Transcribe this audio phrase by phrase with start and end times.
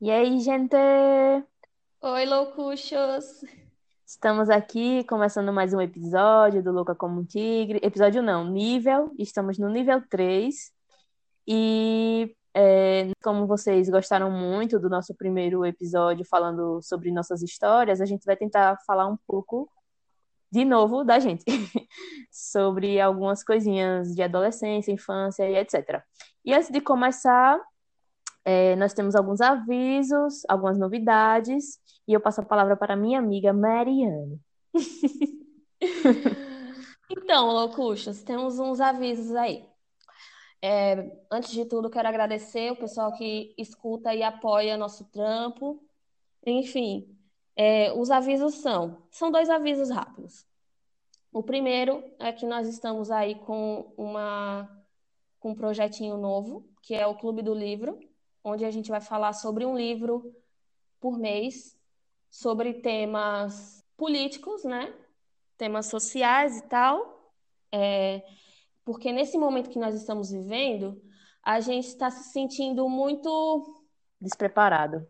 [0.00, 0.74] E aí, gente?
[2.00, 3.44] Oi, loucuchos!
[4.06, 7.80] Estamos aqui começando mais um episódio do Louca como um Tigre.
[7.82, 9.12] Episódio não, nível.
[9.18, 10.72] Estamos no nível 3.
[11.46, 18.06] E é, como vocês gostaram muito do nosso primeiro episódio falando sobre nossas histórias, a
[18.06, 19.70] gente vai tentar falar um pouco
[20.50, 21.44] de novo da gente,
[22.32, 26.02] sobre algumas coisinhas de adolescência, infância e etc.
[26.42, 27.60] E antes de começar,
[28.44, 33.52] é, nós temos alguns avisos, algumas novidades, e eu passo a palavra para minha amiga
[33.52, 34.40] Mariane.
[37.12, 39.68] Então, loucuchos, temos uns avisos aí.
[40.62, 45.82] É, antes de tudo, quero agradecer o pessoal que escuta e apoia nosso trampo.
[46.46, 47.18] Enfim,
[47.56, 50.46] é, os avisos são, são dois avisos rápidos.
[51.32, 54.68] O primeiro é que nós estamos aí com uma
[55.40, 57.98] com um projetinho novo, que é o Clube do Livro,
[58.42, 60.34] onde a gente vai falar sobre um livro
[60.98, 61.78] por mês,
[62.30, 64.94] sobre temas políticos, né?
[65.56, 67.32] Temas sociais e tal.
[67.72, 68.22] É,
[68.84, 71.00] porque nesse momento que nós estamos vivendo,
[71.42, 73.84] a gente está se sentindo muito
[74.20, 75.06] despreparado.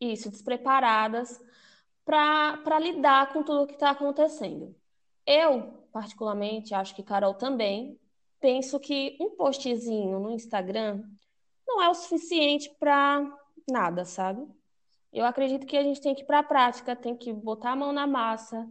[0.00, 1.40] Isso, despreparadas
[2.04, 4.74] para lidar com tudo o que está acontecendo.
[5.26, 7.98] Eu, particularmente, acho que Carol também,
[8.38, 11.02] penso que um postzinho no Instagram
[11.66, 13.24] não é o suficiente para
[13.68, 14.46] nada, sabe?
[15.12, 17.76] Eu acredito que a gente tem que ir para a prática, tem que botar a
[17.76, 18.68] mão na massa,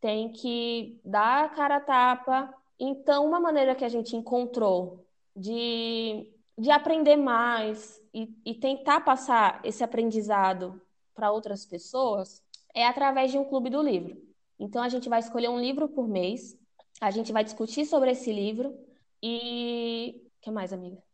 [0.00, 2.54] tem que dar a cara a tapa.
[2.78, 9.60] Então, uma maneira que a gente encontrou de, de aprender mais e, e tentar passar
[9.64, 10.80] esse aprendizado
[11.14, 12.42] para outras pessoas
[12.74, 14.16] é através de um clube do livro.
[14.58, 16.56] Então, a gente vai escolher um livro por mês,
[17.00, 18.78] a gente vai discutir sobre esse livro
[19.22, 20.22] e.
[20.38, 21.09] O que mais, amiga?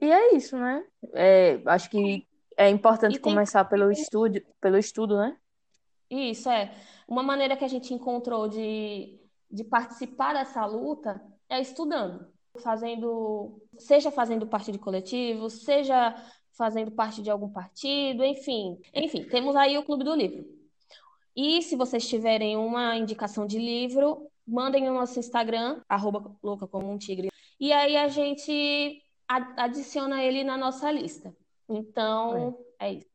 [0.00, 0.84] E é isso, né?
[1.14, 3.22] É, acho que é importante tem...
[3.22, 5.36] começar pelo estudo, pelo estudo, né?
[6.10, 6.72] Isso, é.
[7.08, 9.18] Uma maneira que a gente encontrou de,
[9.50, 12.26] de participar dessa luta é estudando,
[12.62, 16.14] fazendo, seja fazendo parte de coletivo, seja
[16.52, 18.78] fazendo parte de algum partido, enfim.
[18.94, 20.44] Enfim, temos aí o Clube do Livro.
[21.34, 26.90] E se vocês tiverem uma indicação de livro, mandem no nosso Instagram, arroba louca como
[26.90, 27.28] um tigre.
[27.60, 31.34] E aí a gente adiciona ele na nossa lista.
[31.68, 33.10] Então, é, é isso.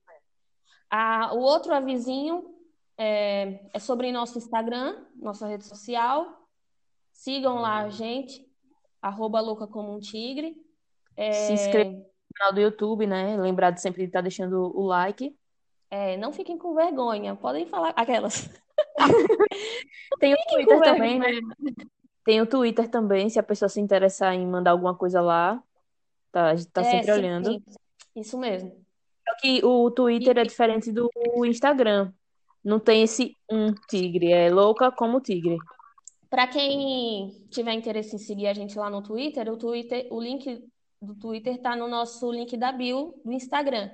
[1.34, 2.54] o outro avisinho
[2.98, 6.48] é, é, sobre nosso Instagram, nossa rede social.
[7.12, 8.46] Sigam lá a gente,
[9.02, 10.56] arroba louca como um tigre.
[11.16, 11.32] É...
[11.32, 12.06] Se inscreva no
[12.36, 13.38] canal do YouTube, né?
[13.38, 15.36] Lembrar de sempre estar tá deixando o like.
[15.90, 18.50] É, não fiquem com vergonha, podem falar aquelas.
[20.20, 21.28] Tem o Twitter também, né?
[22.24, 25.62] Tem o Twitter também, se a pessoa se interessar em mandar alguma coisa lá.
[26.32, 27.64] Tá, a gente tá é, sempre olhando.
[28.16, 28.72] Isso mesmo.
[29.28, 31.10] Só que o Twitter é diferente do
[31.46, 32.12] Instagram.
[32.64, 35.58] Não tem esse um tigre, é louca como tigre.
[36.30, 40.64] Para quem tiver interesse em seguir a gente lá no Twitter, o Twitter, o link
[41.02, 43.90] do Twitter tá no nosso link da bio do Instagram.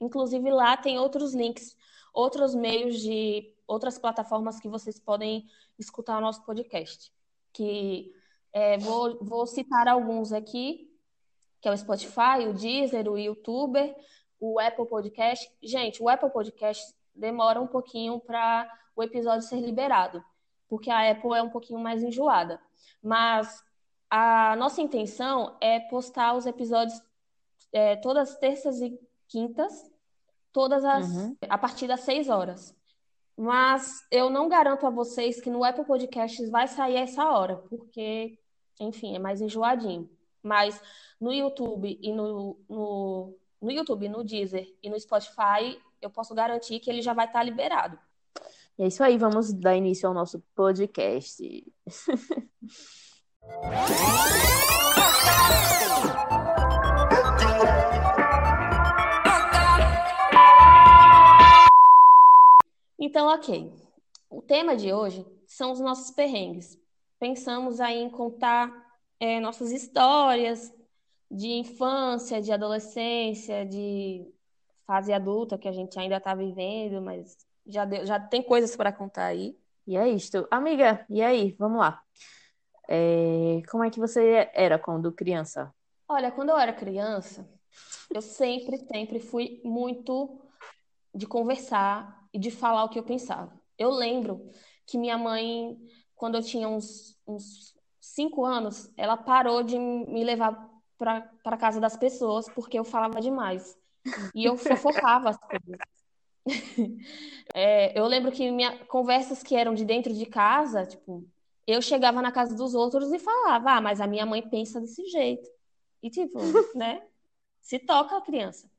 [0.00, 1.76] Inclusive lá tem outros links,
[2.12, 5.46] outros meios de outras plataformas que vocês podem
[5.78, 7.12] escutar o nosso podcast.
[7.52, 8.12] Que
[8.52, 10.87] é, vou, vou citar alguns aqui
[11.60, 13.94] que é o Spotify, o Deezer, o YouTuber,
[14.40, 15.50] o Apple Podcast.
[15.62, 20.22] Gente, o Apple Podcast demora um pouquinho para o episódio ser liberado,
[20.68, 22.60] porque a Apple é um pouquinho mais enjoada.
[23.02, 23.62] Mas
[24.10, 27.00] a nossa intenção é postar os episódios
[27.72, 29.72] é, todas terças e quintas,
[30.52, 31.36] todas as uhum.
[31.48, 32.74] a partir das seis horas.
[33.36, 38.36] Mas eu não garanto a vocês que no Apple Podcasts vai sair essa hora, porque,
[38.80, 40.10] enfim, é mais enjoadinho.
[40.42, 40.80] Mas
[41.20, 46.80] no YouTube e no, no, no YouTube, no Deezer e no Spotify, eu posso garantir
[46.80, 47.98] que ele já vai estar liberado.
[48.78, 51.42] É isso aí, vamos dar início ao nosso podcast.
[63.00, 63.72] Então, ok.
[64.30, 66.78] O tema de hoje são os nossos perrengues.
[67.18, 68.70] Pensamos aí em contar
[69.20, 70.72] é, nossas histórias,
[71.30, 74.26] de infância, de adolescência, de
[74.86, 77.36] fase adulta que a gente ainda está vivendo, mas
[77.66, 79.56] já, deu, já tem coisas para contar aí.
[79.86, 80.46] E é isto.
[80.50, 81.54] Amiga, e aí?
[81.58, 82.02] Vamos lá.
[82.88, 85.72] É, como é que você era quando criança?
[86.08, 87.46] Olha, quando eu era criança,
[88.12, 90.40] eu sempre, sempre fui muito
[91.14, 93.52] de conversar e de falar o que eu pensava.
[93.76, 94.50] Eu lembro
[94.86, 95.78] que minha mãe,
[96.14, 97.77] quando eu tinha uns, uns
[98.14, 103.20] cinco anos, ela parou de me levar para a casa das pessoas porque eu falava
[103.20, 103.78] demais.
[104.34, 105.78] E eu fofocava as coisas.
[107.54, 111.26] É, eu lembro que minha, conversas que eram de dentro de casa, tipo,
[111.66, 115.06] eu chegava na casa dos outros e falava, ah, mas a minha mãe pensa desse
[115.06, 115.48] jeito.
[116.02, 116.38] E tipo,
[116.76, 117.02] né?
[117.60, 118.70] Se toca a criança.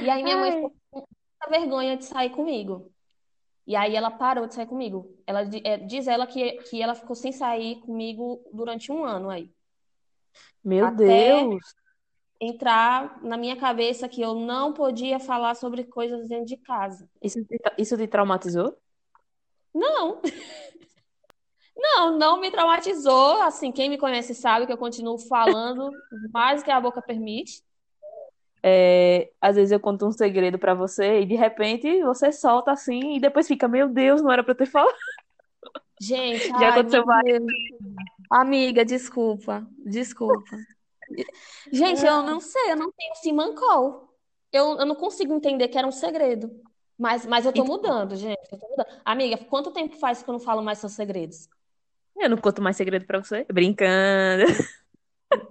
[0.00, 0.56] E aí minha mãe Ai.
[0.56, 2.91] ficou com muita vergonha de sair comigo.
[3.66, 5.16] E aí ela parou de sair comigo.
[5.26, 9.50] Ela é, diz ela que, que ela ficou sem sair comigo durante um ano aí.
[10.64, 11.62] Meu Até Deus.
[12.40, 17.08] entrar na minha cabeça que eu não podia falar sobre coisas dentro de casa.
[17.22, 18.76] Isso te, isso te traumatizou?
[19.72, 20.20] Não,
[21.76, 23.40] não, não me traumatizou.
[23.42, 25.90] Assim, quem me conhece sabe que eu continuo falando
[26.32, 27.62] mais do que a boca permite.
[28.62, 33.16] É, às vezes eu conto um segredo pra você e de repente você solta assim
[33.16, 34.94] e depois fica, meu Deus, não era pra eu ter falado.
[36.00, 37.42] Gente, Já ai, aconteceu várias.
[38.30, 40.56] Amiga, desculpa, desculpa.
[41.70, 44.12] Gente, eu não sei, eu não tenho simancol.
[44.52, 46.50] Eu, eu não consigo entender que era um segredo.
[46.98, 48.48] Mas, mas eu tô mudando, gente.
[48.48, 48.86] Tô mudando.
[49.04, 51.48] Amiga, quanto tempo faz que eu não falo mais seus segredos?
[52.16, 53.44] eu não conto mais segredo pra você.
[53.52, 54.44] Brincando.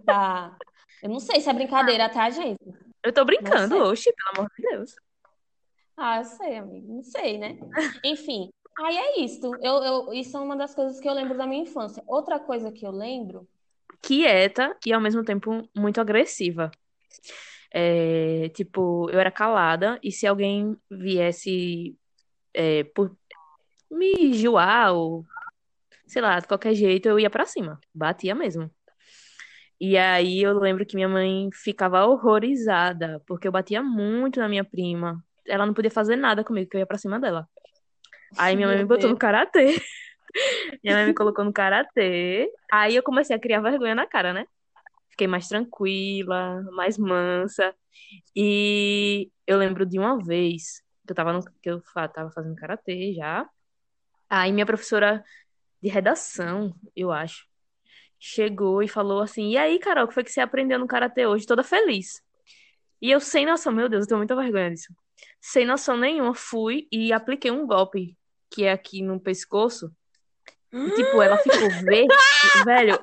[0.06, 0.56] Tá.
[1.02, 2.60] Eu não sei se é brincadeira, tá, gente?
[3.04, 4.96] Eu tô brincando, oxe, pelo amor de Deus.
[5.98, 6.94] Ah, eu sei, amigo.
[6.94, 7.58] Não sei, né?
[8.04, 8.50] Enfim,
[8.80, 9.56] aí é isso.
[9.62, 12.04] Eu, eu, isso é uma das coisas que eu lembro da minha infância.
[12.08, 13.48] Outra coisa que eu lembro.
[14.02, 16.72] Quieta e ao mesmo tempo muito agressiva.
[17.74, 21.96] É, tipo, eu era calada e se alguém viesse
[22.54, 23.16] é, por
[23.90, 25.26] me zoar ou
[26.12, 28.70] sei lá, de qualquer jeito eu ia pra cima, batia mesmo.
[29.84, 34.64] E aí eu lembro que minha mãe ficava horrorizada porque eu batia muito na minha
[34.64, 35.26] prima.
[35.44, 37.50] Ela não podia fazer nada comigo, que eu ia pra cima dela.
[38.38, 39.74] Aí minha mãe me botou no karatê.
[40.82, 42.50] Minha mãe me colocou no karatê.
[42.72, 44.46] Aí eu comecei a criar vergonha na cara, né?
[45.10, 47.76] Fiquei mais tranquila, mais mansa.
[48.34, 51.82] E eu lembro de uma vez que eu tava, no, que eu
[52.14, 53.46] tava fazendo karatê já.
[54.30, 55.22] Aí minha professora
[55.82, 57.46] de redação, eu acho,
[58.22, 61.26] chegou e falou assim: E aí, Carol, o que foi que você aprendeu no karatê
[61.26, 61.48] hoje?
[61.48, 62.24] Toda feliz.
[63.02, 64.94] E eu, sem noção, meu Deus, eu tenho muita vergonha disso.
[65.40, 68.16] Sem noção nenhuma, fui e apliquei um golpe,
[68.50, 69.92] que é aqui no pescoço.
[70.72, 72.14] E, tipo, ela ficou verde.
[72.64, 73.00] Velho,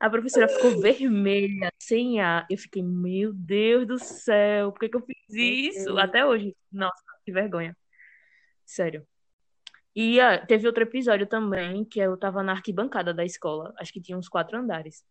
[0.00, 2.46] a professora ficou vermelha, sem ar.
[2.50, 5.98] Eu fiquei, meu Deus do céu, por que que eu fiz isso?
[5.98, 6.56] Até hoje.
[6.72, 7.76] Nossa, que vergonha.
[8.64, 9.06] Sério.
[9.96, 13.72] E ah, teve outro episódio também, que eu tava na arquibancada da escola.
[13.78, 15.02] Acho que tinha uns quatro andares.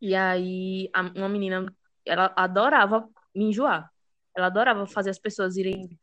[0.00, 1.66] E aí, a- uma menina,
[2.06, 3.90] ela adorava me enjoar.
[4.36, 5.98] Ela adorava fazer as pessoas irem,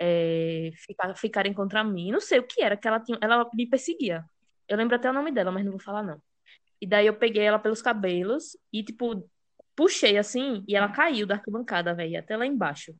[0.00, 2.10] é, ficar, ficarem contra mim.
[2.10, 4.24] Não sei o que era, que ela tinha, ela me perseguia.
[4.68, 6.20] Eu lembro até o nome dela, mas não vou falar não.
[6.80, 9.28] E daí eu peguei ela pelos cabelos e, tipo,
[9.76, 12.92] puxei assim, e ela caiu da arquibancada, velho, até lá embaixo.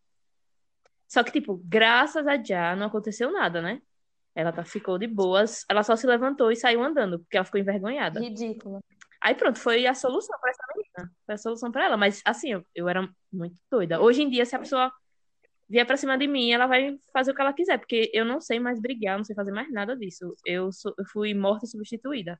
[1.08, 3.82] Só que, tipo, graças a Já não aconteceu nada, né?
[4.34, 5.64] Ela tá, ficou de boas.
[5.68, 8.20] Ela só se levantou e saiu andando, porque ela ficou envergonhada.
[8.20, 8.80] Ridícula.
[9.20, 11.14] Aí pronto, foi a solução pra essa menina.
[11.24, 11.96] Foi a solução pra ela.
[11.96, 14.00] Mas assim, eu, eu era muito doida.
[14.00, 14.92] Hoje em dia, se a pessoa
[15.68, 18.40] vier pra cima de mim, ela vai fazer o que ela quiser, porque eu não
[18.40, 20.34] sei mais brigar, não sei fazer mais nada disso.
[20.44, 22.38] Eu, sou, eu fui morta e substituída.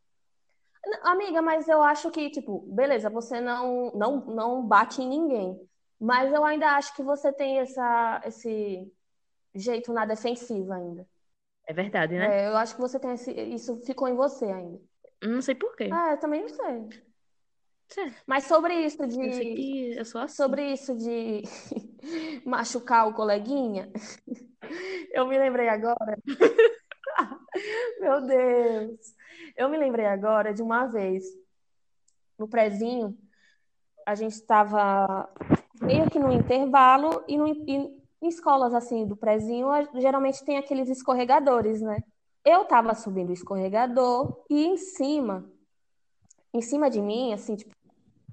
[1.05, 5.61] Amiga, mas eu acho que, tipo, beleza, você não, não, não bate em ninguém.
[6.01, 8.93] Mas eu ainda acho que você tem essa, esse
[9.55, 11.07] jeito na defensiva ainda.
[11.67, 12.43] É verdade, né?
[12.43, 14.81] É, eu acho que você tem esse, isso ficou em você ainda.
[15.23, 15.89] Não sei por quê.
[15.93, 17.03] Ah, eu também não sei.
[17.89, 20.35] Sério, Mas sobre isso Eu sei de, que eu sou assim.
[20.35, 21.43] sobre isso de
[22.45, 23.91] machucar o coleguinha,
[25.13, 26.19] eu me lembrei agora.
[28.01, 29.15] Meu Deus!
[29.57, 31.23] Eu me lembrei agora de uma vez
[32.39, 33.17] no prezinho,
[34.07, 35.29] a gente estava
[35.81, 40.57] meio que no intervalo e, no, e em escolas assim do prezinho, a- geralmente tem
[40.57, 41.99] aqueles escorregadores, né?
[42.45, 45.51] Eu tava subindo o escorregador e em cima,
[46.55, 47.73] em cima de mim, assim, tipo,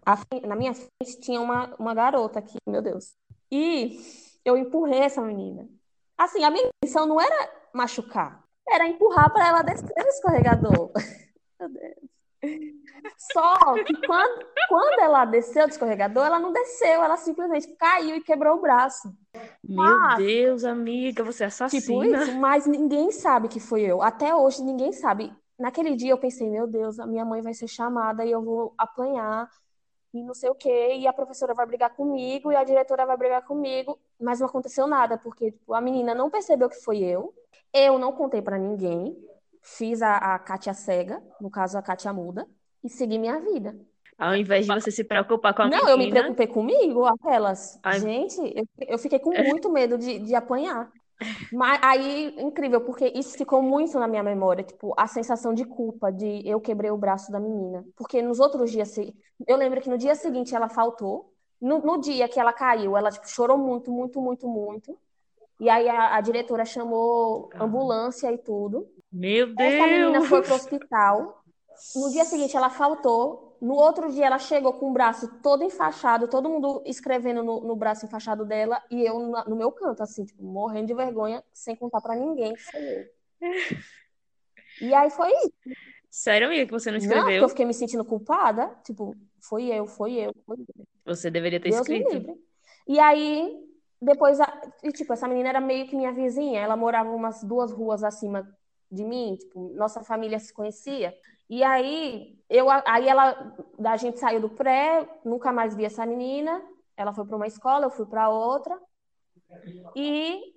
[0.06, 3.14] fren- na minha frente tinha uma, uma garota aqui, meu Deus.
[3.52, 4.00] E
[4.46, 5.68] eu empurrei essa menina.
[6.18, 10.92] Assim, a minha intenção não era machucar, era empurrar para ela descer o escorregador.
[11.60, 12.19] Meu Deus.
[13.18, 18.22] Só que quando, quando ela desceu do escorregador, ela não desceu, ela simplesmente caiu e
[18.24, 19.14] quebrou o braço.
[19.64, 22.24] Meu Mas, Deus, amiga, você é tipo assassina.
[22.24, 24.02] isso, mas ninguém sabe que foi eu.
[24.02, 25.34] Até hoje ninguém sabe.
[25.58, 28.74] Naquele dia eu pensei, meu Deus, a minha mãe vai ser chamada e eu vou
[28.78, 29.50] apanhar
[30.14, 33.16] e não sei o quê, e a professora vai brigar comigo e a diretora vai
[33.16, 37.34] brigar comigo, mas não aconteceu nada, porque tipo, a menina não percebeu que foi eu.
[37.72, 39.16] Eu não contei pra ninguém.
[39.78, 42.48] Fiz a, a Kátia cega, no caso a Kátia muda,
[42.84, 43.76] e segui minha vida.
[44.18, 47.80] Ao invés de você se preocupar com a Não, eu me preocupei comigo, aquelas.
[47.84, 48.00] Ai.
[48.00, 50.92] Gente, eu, eu fiquei com muito medo de, de apanhar.
[51.52, 56.12] Mas aí, incrível, porque isso ficou muito na minha memória, tipo, a sensação de culpa
[56.12, 57.86] de eu quebrei o braço da menina.
[57.96, 58.98] Porque nos outros dias,
[59.48, 61.32] eu lembro que no dia seguinte ela faltou.
[61.62, 64.98] No, no dia que ela caiu, ela, tipo, chorou muito, muito, muito, muito.
[65.60, 68.88] E aí a, a diretora chamou ambulância e tudo.
[69.12, 70.46] Meu Essa menina foi Deus!
[70.46, 71.44] pro hospital.
[71.96, 73.58] No dia seguinte ela faltou.
[73.62, 77.76] No outro dia ela chegou com o braço todo enfaixado, todo mundo escrevendo no, no
[77.76, 81.76] braço enfaixado dela e eu na- no meu canto, assim, tipo, morrendo de vergonha, sem
[81.76, 83.10] contar pra ninguém que foi eu.
[84.80, 85.54] E aí foi isso.
[86.10, 87.44] Sério, amiga, que você não Não, porque escreveu?
[87.44, 88.76] eu fiquei me sentindo culpada.
[88.84, 90.86] Tipo, foi eu, foi eu, foi eu.
[91.06, 92.40] Você deveria ter Deus escrito.
[92.88, 93.56] E aí,
[94.02, 96.60] depois, a- e, tipo, essa menina era meio que minha vizinha.
[96.60, 98.48] Ela morava umas duas ruas acima
[98.92, 99.36] de mim.
[99.36, 101.14] Tipo, nossa família se conhecia.
[101.50, 106.62] E aí, eu, aí ela, a gente saiu do pré, nunca mais vi essa menina.
[106.96, 108.80] Ela foi para uma escola, eu fui para outra.
[109.96, 110.54] E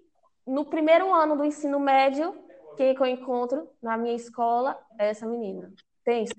[0.47, 2.35] no primeiro ano do ensino médio,
[2.77, 5.73] quem que eu encontro na minha escola é essa menina.
[6.05, 6.35] Pensa.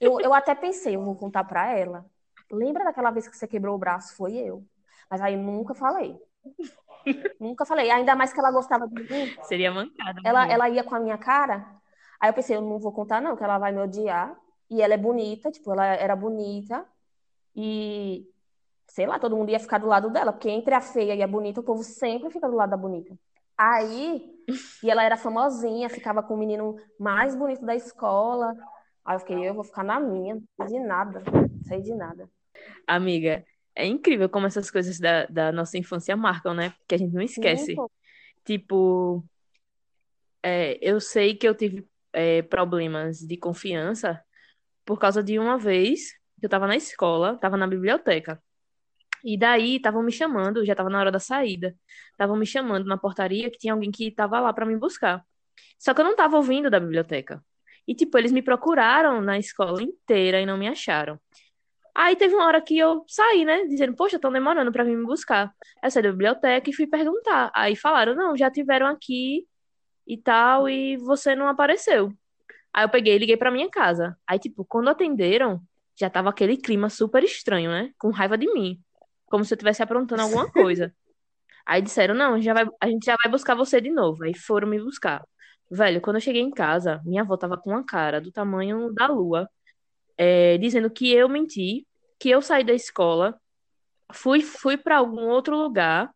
[0.00, 2.04] Eu, eu até pensei, eu vou contar para ela.
[2.50, 4.14] Lembra daquela vez que você quebrou o braço?
[4.14, 4.64] Foi eu.
[5.10, 6.16] Mas aí nunca falei.
[7.38, 7.90] Nunca falei.
[7.90, 9.34] Ainda mais que ela gostava de mim.
[9.42, 10.20] Seria mancada.
[10.24, 11.66] Ela, ela ia com a minha cara.
[12.20, 14.36] Aí eu pensei, eu não vou contar, não, que ela vai me odiar.
[14.70, 16.84] E ela é bonita, tipo, ela era bonita.
[17.56, 18.26] E,
[18.86, 20.32] sei lá, todo mundo ia ficar do lado dela.
[20.32, 23.16] Porque entre a feia e a bonita, o povo sempre fica do lado da bonita.
[23.56, 24.24] Aí,
[24.82, 28.54] e ela era famosinha, ficava com o menino mais bonito da escola.
[29.04, 32.30] Aí eu fiquei, eu vou ficar na minha, de nada, não sei de nada.
[32.86, 36.74] Amiga, é incrível como essas coisas da, da nossa infância marcam, né?
[36.88, 37.74] Que a gente não esquece.
[37.74, 37.86] Sim.
[38.44, 39.24] Tipo,
[40.42, 44.22] é, eu sei que eu tive é, problemas de confiança
[44.84, 48.42] por causa de uma vez que eu tava na escola, tava na biblioteca.
[49.22, 51.76] E daí estavam me chamando, já tava na hora da saída.
[52.12, 55.24] Estavam me chamando na portaria que tinha alguém que tava lá pra me buscar.
[55.78, 57.44] Só que eu não tava ouvindo da biblioteca.
[57.86, 61.20] E tipo, eles me procuraram na escola inteira e não me acharam.
[61.94, 63.64] Aí teve uma hora que eu saí, né?
[63.66, 65.52] Dizendo, poxa, estão demorando pra vir me buscar.
[65.82, 67.50] Eu saí da biblioteca e fui perguntar.
[67.54, 69.46] Aí falaram, não, já tiveram aqui
[70.06, 72.12] e tal, e você não apareceu.
[72.72, 74.16] Aí eu peguei e liguei pra minha casa.
[74.26, 75.60] Aí, tipo, quando atenderam,
[75.98, 77.92] já tava aquele clima super estranho, né?
[77.98, 78.80] Com raiva de mim.
[79.26, 80.94] Como se eu estivesse aprontando alguma coisa.
[81.66, 84.24] Aí disseram, não, já vai, a gente já vai buscar você de novo.
[84.24, 85.22] Aí foram me buscar.
[85.70, 89.06] Velho, quando eu cheguei em casa, minha avó tava com uma cara do tamanho da
[89.06, 89.48] lua,
[90.18, 91.86] é, dizendo que eu menti,
[92.18, 93.38] que eu saí da escola,
[94.12, 96.10] fui, fui para algum outro lugar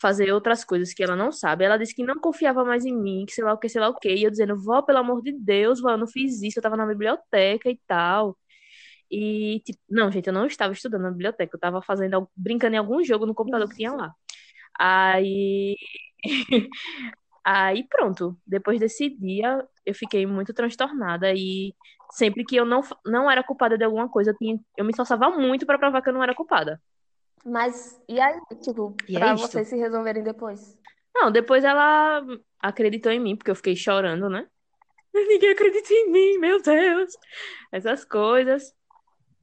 [0.00, 1.64] fazer outras coisas que ela não sabe.
[1.64, 3.88] Ela disse que não confiava mais em mim, que sei lá o que, sei lá
[3.88, 4.08] o que.
[4.14, 6.76] E eu dizendo, vó, pelo amor de Deus, vó, eu não fiz isso, eu tava
[6.76, 8.38] na biblioteca e tal.
[9.10, 12.78] E, tipo, não, gente, eu não estava estudando na biblioteca, eu tava fazendo, brincando em
[12.78, 14.14] algum jogo no computador que tinha lá.
[14.78, 15.76] Aí,
[17.48, 18.36] aí pronto.
[18.46, 21.74] Depois desse dia, eu fiquei muito transtornada e
[22.10, 25.30] sempre que eu não, não era culpada de alguma coisa, eu tinha, eu me esforçava
[25.30, 26.80] muito pra provar que eu não era culpada.
[27.44, 29.48] Mas, e aí, tipo, E é pra isto.
[29.48, 30.76] vocês se resolverem depois?
[31.14, 32.22] Não, depois ela
[32.60, 34.46] acreditou em mim, porque eu fiquei chorando, né?
[35.14, 37.12] Ninguém acredita em mim, meu Deus.
[37.72, 38.74] Essas coisas.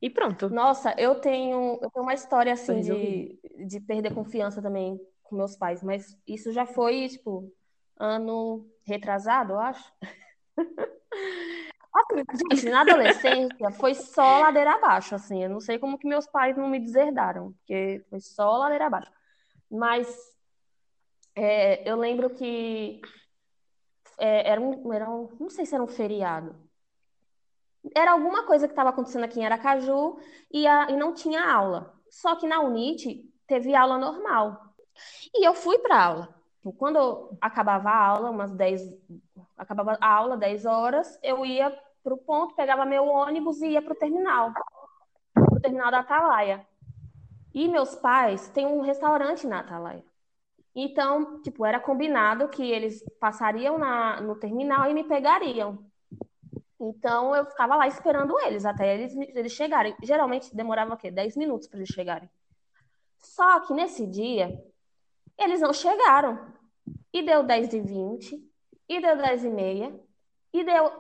[0.02, 0.50] E pronto.
[0.50, 5.56] Nossa, eu tenho, eu tenho uma história assim de, de perder confiança também com meus
[5.56, 7.52] pais, mas isso já foi, tipo,
[7.98, 9.94] ano retrasado, eu acho.
[11.96, 15.42] Assim, gente, na adolescência foi só ladeira abaixo, assim.
[15.42, 19.10] Eu não sei como que meus pais não me deserdaram, porque foi só ladeira abaixo.
[19.72, 20.14] Mas
[21.34, 23.00] é, eu lembro que
[24.18, 26.56] é, era um, era um, não sei se era um feriado.
[27.96, 30.20] Era alguma coisa que estava acontecendo aqui em Aracaju
[30.52, 31.94] e, a, e não tinha aula.
[32.10, 34.74] Só que na UNIT teve aula normal.
[35.34, 36.36] E eu fui para aula.
[36.74, 38.82] Quando acabava a aula, umas 10,
[39.58, 41.70] acabava a aula, 10 horas, eu ia
[42.04, 44.52] para o ponto, pegava meu ônibus e ia para o terminal,
[45.52, 46.66] o terminal da Atalaia.
[47.54, 50.04] E meus pais têm um restaurante na Atalaia.
[50.76, 55.80] Então, tipo, era combinado que eles passariam na, no terminal e me pegariam.
[56.80, 59.96] Então, eu ficava lá esperando eles, até eles, eles chegarem.
[60.04, 61.10] Geralmente demorava o quê?
[61.10, 62.30] 10 minutos para eles chegarem.
[63.18, 64.62] Só que nesse dia,
[65.38, 66.54] eles não chegaram.
[67.16, 68.52] E deu 10 e 20,
[68.90, 69.98] e deu 10 e meia,
[70.52, 70.92] e deu,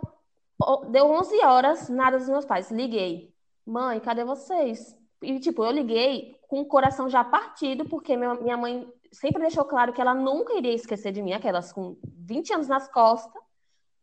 [0.90, 2.72] deu 11 horas, nada dos meus pais.
[2.72, 3.34] Liguei.
[3.66, 4.98] Mãe, cadê vocês?
[5.22, 9.92] E, tipo, eu liguei com o coração já partido, porque minha, mãe sempre deixou claro
[9.92, 13.44] que ela nunca iria esquecer de mim, aquelas com 20 anos nas costas,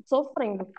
[0.04, 0.70] sofrendo.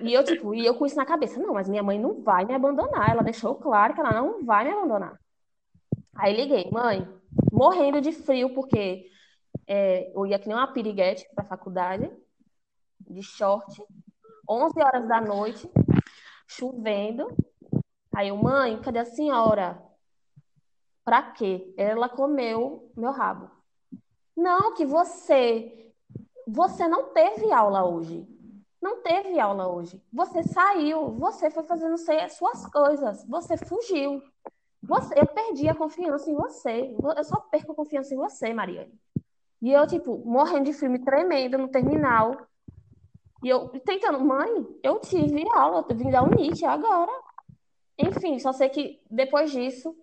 [0.00, 2.44] E eu, tipo, e eu com isso na cabeça, não, mas minha mãe não vai
[2.44, 3.10] me abandonar.
[3.10, 5.18] Ela deixou claro que ela não vai me abandonar.
[6.14, 7.08] Aí liguei, mãe,
[7.50, 9.10] morrendo de frio, porque
[9.66, 12.10] é, eu ia que nem uma piriguete pra faculdade,
[13.00, 13.82] de short,
[14.48, 15.70] 11 horas da noite,
[16.46, 17.28] chovendo.
[18.14, 19.82] Aí eu, mãe, cadê a senhora?
[21.04, 21.72] Pra quê?
[21.76, 23.50] Ela comeu meu rabo.
[24.36, 25.92] Não, que você,
[26.46, 28.26] você não teve aula hoje.
[28.80, 30.02] Não teve aula hoje.
[30.12, 34.22] Você saiu, você foi fazendo suas coisas, você fugiu.
[34.82, 36.94] Você, eu perdi a confiança em você.
[37.16, 38.92] Eu só perco a confiança em você, Mariane.
[39.60, 42.46] E eu, tipo, morrendo de filme tremendo no terminal.
[43.42, 44.50] E eu tentando, mãe,
[44.82, 47.12] eu tive aula, eu vim da UNIT agora.
[47.98, 49.96] Enfim, só sei que depois disso,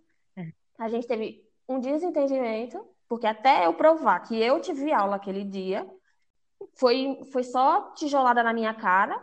[0.77, 5.87] a gente teve um desentendimento, porque até eu provar que eu tive aula aquele dia,
[6.75, 9.21] foi, foi só tijolada na minha cara.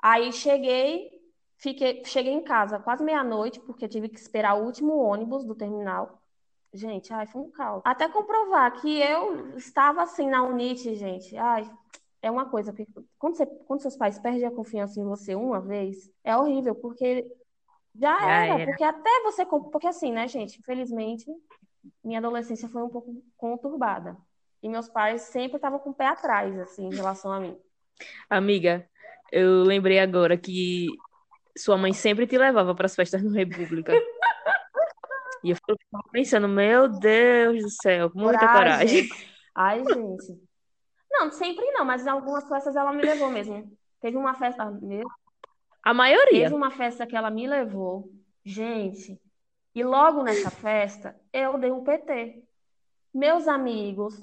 [0.00, 1.10] Aí cheguei,
[1.56, 6.17] fiquei, cheguei em casa quase meia-noite, porque tive que esperar o último ônibus do terminal.
[6.72, 7.82] Gente, ai, foi um caos.
[7.84, 11.36] Até comprovar que eu estava assim na Unite, gente.
[11.36, 11.70] Ai,
[12.20, 15.60] é uma coisa, porque quando, você, quando seus pais perdem a confiança em você uma
[15.60, 17.26] vez, é horrível, porque
[17.94, 19.46] já, já era, era, porque até você.
[19.46, 20.58] Porque assim, né, gente?
[20.58, 21.26] Infelizmente,
[22.04, 24.16] minha adolescência foi um pouco conturbada.
[24.62, 27.56] E meus pais sempre estavam com o pé atrás, assim, em relação a mim.
[28.28, 28.88] Amiga,
[29.30, 30.88] eu lembrei agora que
[31.56, 33.92] sua mãe sempre te levava para as festas no República.
[35.42, 39.08] e eu ficava pensando, meu Deus do céu, muita coragem.
[39.08, 39.28] coragem.
[39.54, 40.48] Ai, gente.
[41.10, 43.76] Não, sempre não, mas em algumas festas ela me levou mesmo.
[44.00, 44.64] Teve uma festa.
[44.70, 45.06] Meu...
[45.82, 46.44] A maioria.
[46.44, 48.10] Teve uma festa que ela me levou.
[48.44, 49.20] Gente.
[49.74, 52.44] E logo nessa festa, eu dei um PT.
[53.12, 54.22] Meus amigos,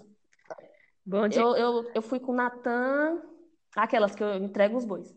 [1.05, 1.39] Bom dia.
[1.39, 3.21] Eu, eu, eu fui com o Natan,
[3.75, 5.15] aquelas que eu entrego os bois.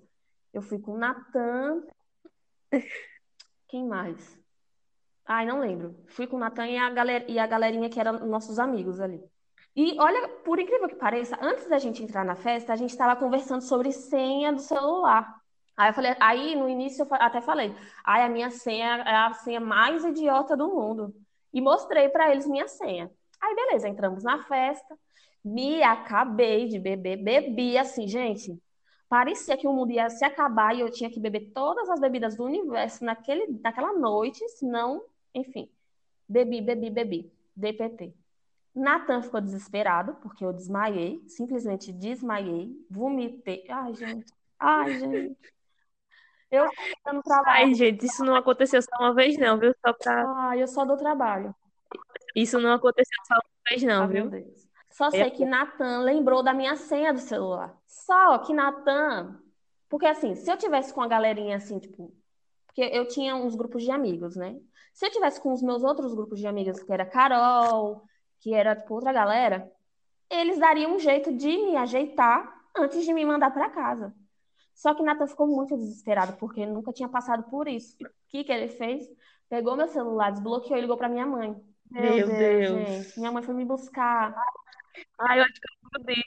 [0.53, 1.83] Eu fui com o Natan.
[3.69, 4.38] Quem mais?
[5.29, 5.95] Ai, não lembro.
[6.07, 6.91] Fui com o Natan e a,
[7.29, 9.23] e a galerinha que eram nossos amigos ali.
[9.77, 13.15] E olha, por incrível que pareça, antes da gente entrar na festa, a gente estava
[13.15, 15.39] conversando sobre senha do celular.
[15.77, 17.75] Aí eu falei, aí no início eu até falei,
[18.05, 21.15] ai, a minha senha é a senha mais idiota do mundo.
[21.53, 23.11] E mostrei para eles minha senha.
[23.41, 24.99] Aí beleza, entramos na festa.
[25.45, 28.59] Me acabei de beber, bebi assim, gente.
[29.09, 32.37] Parecia que o mundo ia se acabar e eu tinha que beber todas as bebidas
[32.37, 35.03] do universo naquele, naquela noite, senão,
[35.39, 35.71] enfim.
[36.29, 37.33] Bebi, bebi, bebi.
[37.57, 38.15] DPT.
[38.75, 43.65] Natan ficou desesperado, porque eu desmaiei, simplesmente desmaiei, vomitei.
[43.69, 44.33] Ai, gente.
[44.59, 45.37] Ai, gente.
[46.51, 46.67] Eu
[47.13, 47.67] no trabalho.
[47.67, 49.75] Ai, gente, isso não aconteceu só uma vez, não, viu?
[49.85, 50.25] Só pra...
[50.49, 51.55] Ai, eu só dou trabalho.
[52.35, 54.31] Isso não aconteceu só uma vez, não, ah, viu?
[54.31, 54.69] Meu Deus.
[54.91, 57.77] Só sei que Natan lembrou da minha senha do celular.
[57.87, 59.41] Só que Natan.
[59.89, 62.13] Porque assim, se eu tivesse com a galerinha assim, tipo.
[62.67, 64.59] Porque eu tinha uns grupos de amigos, né?
[64.99, 68.03] Se eu tivesse com os meus outros grupos de amigos, que era Carol,
[68.41, 69.71] que era tipo outra galera,
[70.29, 74.13] eles dariam um jeito de me ajeitar antes de me mandar para casa.
[74.75, 77.97] Só que Natan ficou muito desesperado, porque ele nunca tinha passado por isso.
[78.03, 79.07] O que, que ele fez?
[79.49, 81.55] Pegou meu celular, desbloqueou e ligou para minha mãe.
[81.89, 82.69] Meu, meu Deus, Deus.
[83.05, 83.21] Gente.
[83.21, 84.35] Minha mãe foi me buscar.
[85.17, 86.23] Ah, eu acho que eu mudei,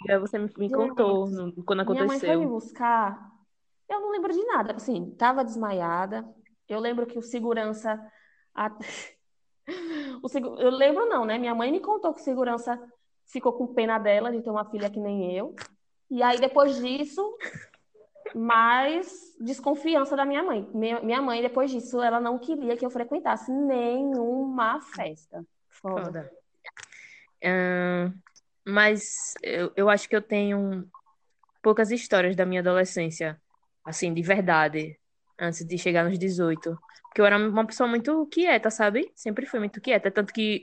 [0.00, 0.20] amiga.
[0.20, 2.48] Você me, me contou no- quando Minha mãe foi me aconteceu.
[2.50, 3.32] buscar.
[3.88, 4.74] Eu não lembro de nada.
[4.76, 6.24] Assim, tava desmaiada.
[6.72, 8.00] Eu lembro que o segurança.
[8.54, 8.76] a-
[10.22, 10.56] O segu...
[10.58, 11.38] Eu lembro, não, né?
[11.38, 12.78] Minha mãe me contou que o segurança
[13.26, 15.54] ficou com pena dela de ter uma filha que nem eu.
[16.10, 17.38] E aí, depois disso,
[18.34, 20.68] mais desconfiança da minha mãe.
[20.74, 25.44] Minha mãe, depois disso, ela não queria que eu frequentasse nenhuma festa.
[25.68, 26.04] Foda.
[26.04, 26.32] Foda.
[28.66, 30.86] mas eu, eu acho que eu tenho
[31.62, 33.40] poucas histórias da minha adolescência,
[33.84, 34.98] assim, de verdade,
[35.38, 36.78] antes de chegar nos 18.
[37.04, 39.10] Porque eu era uma pessoa muito quieta, sabe?
[39.14, 40.10] Sempre fui muito quieta.
[40.10, 40.62] Tanto que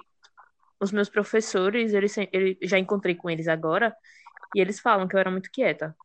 [0.79, 3.95] os meus professores, eles, eles já encontrei com eles agora,
[4.55, 5.95] e eles falam que eu era muito quieta.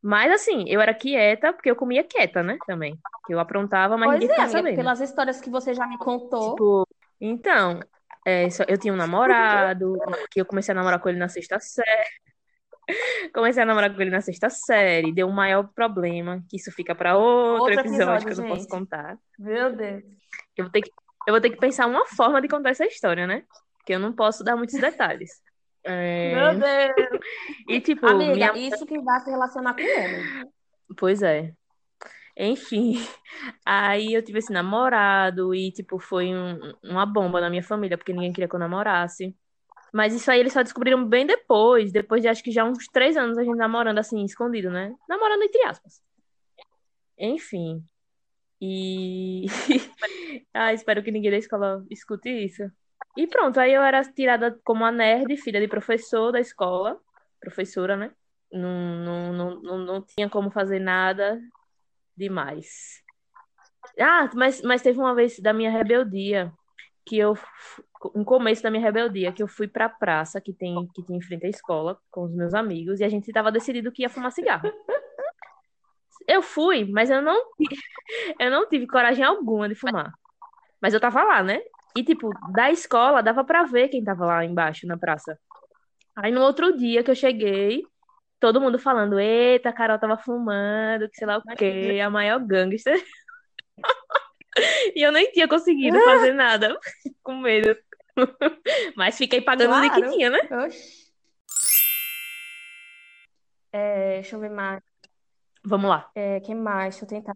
[0.00, 2.58] Mas assim, eu era quieta porque eu comia quieta, né?
[2.66, 2.98] Também.
[3.26, 4.76] Que eu aprontava, mas pois ninguém é, sabendo.
[4.76, 6.50] pelas histórias que você já me contou.
[6.50, 6.88] Tipo,
[7.20, 7.80] então,
[8.26, 9.96] é, eu tinha um namorado,
[10.30, 12.22] que eu comecei a namorar com ele na sexta série.
[13.32, 16.94] Comecei a namorar com ele na sexta série, deu um maior problema, que isso fica
[16.94, 19.18] para outro, outro, episódio, episódio que eu não posso contar.
[19.38, 20.02] Meu Deus.
[20.56, 20.90] Eu vou, ter que,
[21.26, 23.44] eu vou ter que pensar uma forma de contar essa história, né?
[23.76, 25.30] Porque eu não posso dar muitos detalhes.
[25.84, 26.32] É...
[26.32, 27.20] Meu Deus!
[27.68, 28.68] E tipo, Amiga, minha...
[28.68, 30.48] isso que vai se relacionar com homem.
[30.96, 31.52] Pois é.
[32.36, 32.94] Enfim,
[33.66, 38.12] aí eu tive esse namorado e, tipo, foi um, uma bomba na minha família, porque
[38.12, 39.36] ninguém queria que eu namorasse.
[39.92, 43.16] Mas isso aí eles só descobriram bem depois, depois de acho que já uns três
[43.16, 44.94] anos a gente namorando assim, escondido, né?
[45.06, 46.02] Namorando entre aspas.
[47.18, 47.84] Enfim.
[48.60, 49.46] E.
[50.54, 52.70] ah, espero que ninguém da escola escute isso.
[53.16, 56.98] E pronto, aí eu era tirada como a nerd, filha de professor da escola.
[57.40, 58.12] Professora, né?
[58.50, 61.40] Não, não, não, não, tinha como fazer nada
[62.16, 63.02] demais.
[63.98, 66.52] Ah, mas, mas teve uma vez da minha rebeldia
[67.04, 67.36] que eu
[68.14, 71.20] um começo da minha rebeldia que eu fui pra praça que tem que tem em
[71.20, 74.32] frente à escola com os meus amigos e a gente estava decidido que ia fumar
[74.32, 74.72] cigarro.
[76.26, 77.40] Eu fui, mas eu não
[78.40, 80.12] eu não tive coragem alguma de fumar.
[80.80, 81.60] Mas eu tava lá, né?
[81.96, 85.38] E tipo, da escola dava pra ver quem tava lá embaixo na praça.
[86.16, 87.84] Aí no outro dia que eu cheguei,
[88.40, 92.40] todo mundo falando: "Eita, a Carol tava fumando, que sei lá o quê, a maior
[92.40, 93.02] gangster".
[94.94, 96.78] E eu nem tinha conseguido fazer nada,
[97.22, 97.74] com medo.
[98.96, 99.86] Mas fiquei pagando claro.
[99.86, 100.38] o que tinha, né?
[100.66, 101.02] Oxi.
[103.72, 104.82] É, deixa eu ver mais.
[105.64, 106.10] Vamos lá.
[106.14, 106.94] É, quem mais?
[106.98, 107.32] Deixa eu tentar.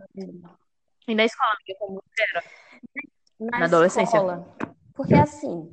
[1.08, 2.44] E na escola, amiga, como era?
[3.40, 4.16] Na, na adolescência.
[4.16, 4.46] Escola,
[4.94, 5.70] porque assim,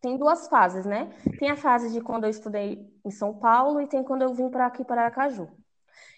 [0.00, 1.10] tem duas fases, né?
[1.38, 4.48] Tem a fase de quando eu estudei em São Paulo e tem quando eu vim
[4.48, 5.48] para aqui para Aracaju.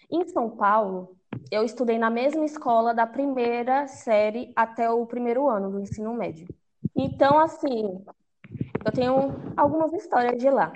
[0.09, 1.17] Em São Paulo,
[1.49, 6.47] eu estudei na mesma escola da primeira série até o primeiro ano do ensino médio.
[6.95, 8.03] Então, assim,
[8.83, 10.71] eu tenho algumas histórias de lá.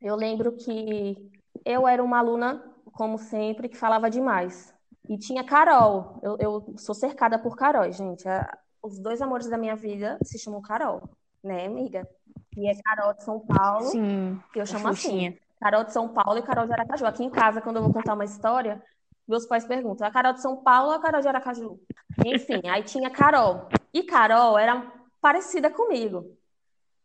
[0.00, 1.16] Eu lembro que
[1.64, 4.74] eu era uma aluna, como sempre, que falava demais.
[5.08, 6.18] E tinha Carol.
[6.22, 8.24] Eu, eu sou cercada por Carol, gente.
[8.82, 11.02] os dois amores da minha vida se chamam Carol,
[11.42, 12.08] né, amiga?
[12.56, 15.36] E é Carol de São Paulo, Sim, que eu chamo assim.
[15.60, 17.06] Carol de São Paulo e Carol de Aracaju.
[17.06, 18.82] Aqui em casa, quando eu vou contar uma história,
[19.28, 21.78] meus pais perguntam: a Carol de São Paulo ou a Carol de Aracaju?
[22.24, 23.68] Enfim, aí tinha Carol.
[23.92, 26.36] E Carol era parecida comigo.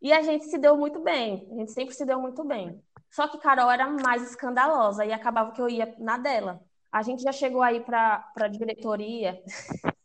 [0.02, 1.48] E a gente se deu muito bem.
[1.52, 2.82] A gente sempre se deu muito bem.
[3.10, 6.62] Só que Carol era mais escandalosa e acabava que eu ia na dela.
[6.92, 9.42] A gente já chegou aí para a diretoria.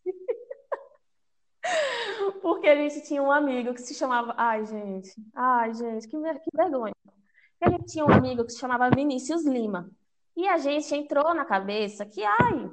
[2.43, 4.35] Porque a gente tinha um amigo que se chamava.
[4.37, 5.13] Ai, gente.
[5.35, 6.95] Ai, gente, que, que vergonha.
[7.61, 9.91] A gente tinha um amigo que se chamava Vinícius Lima.
[10.37, 12.71] E a gente entrou na cabeça que, ai,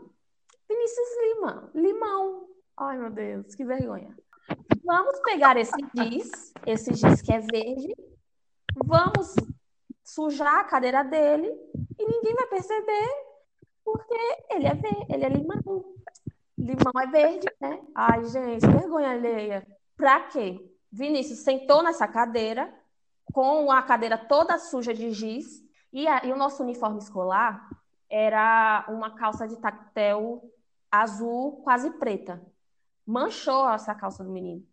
[0.69, 2.47] Vinícius Lima, limão.
[2.77, 4.15] Ai, meu Deus, que vergonha.
[4.83, 7.93] Vamos pegar esse giz, esse giz que é verde,
[8.85, 9.35] vamos
[10.03, 11.47] sujar a cadeira dele
[11.99, 13.09] e ninguém vai perceber,
[13.83, 14.15] porque
[14.49, 15.95] ele é verde, ele é limão.
[16.57, 17.81] Limão é verde, né?
[17.93, 19.67] Ai, gente, vergonha alheia.
[19.95, 20.59] Pra quê?
[20.91, 22.73] Vinícius sentou nessa cadeira,
[23.33, 27.69] com a cadeira toda suja de giz, e, a, e o nosso uniforme escolar
[28.09, 30.41] era uma calça de tactel
[30.91, 32.41] azul, quase preta.
[33.07, 34.63] Manchou essa calça do menino.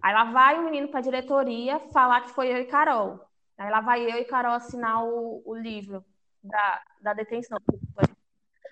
[0.00, 3.20] Aí lá vai o menino para a diretoria falar que foi eu e Carol.
[3.58, 6.04] Aí lá vai eu e Carol assinar o, o livro
[6.42, 7.58] da, da detenção.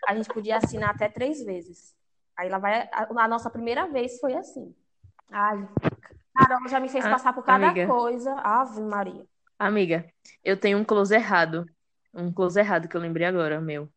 [0.06, 1.96] A gente podia assinar até três vezes.
[2.36, 2.88] Aí lá vai.
[2.92, 4.74] A, a nossa primeira vez foi assim.
[5.30, 5.68] Ai,
[6.34, 7.86] Carol já me fez ah, passar por cada amiga.
[7.86, 8.34] coisa.
[8.34, 9.26] Ave Maria.
[9.58, 10.06] Amiga,
[10.44, 11.66] eu tenho um close errado.
[12.14, 13.88] Um close errado que eu lembrei agora, meu.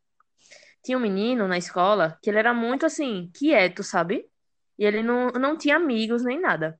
[0.83, 4.29] Tinha um menino na escola que ele era muito assim, quieto, sabe?
[4.77, 6.79] E ele não, não tinha amigos nem nada.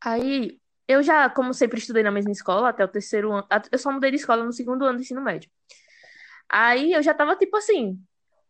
[0.00, 3.90] Aí, eu já, como sempre estudei na mesma escola até o terceiro ano, eu só
[3.90, 5.50] mudei de escola no segundo ano do ensino médio.
[6.48, 7.98] Aí eu já tava tipo assim,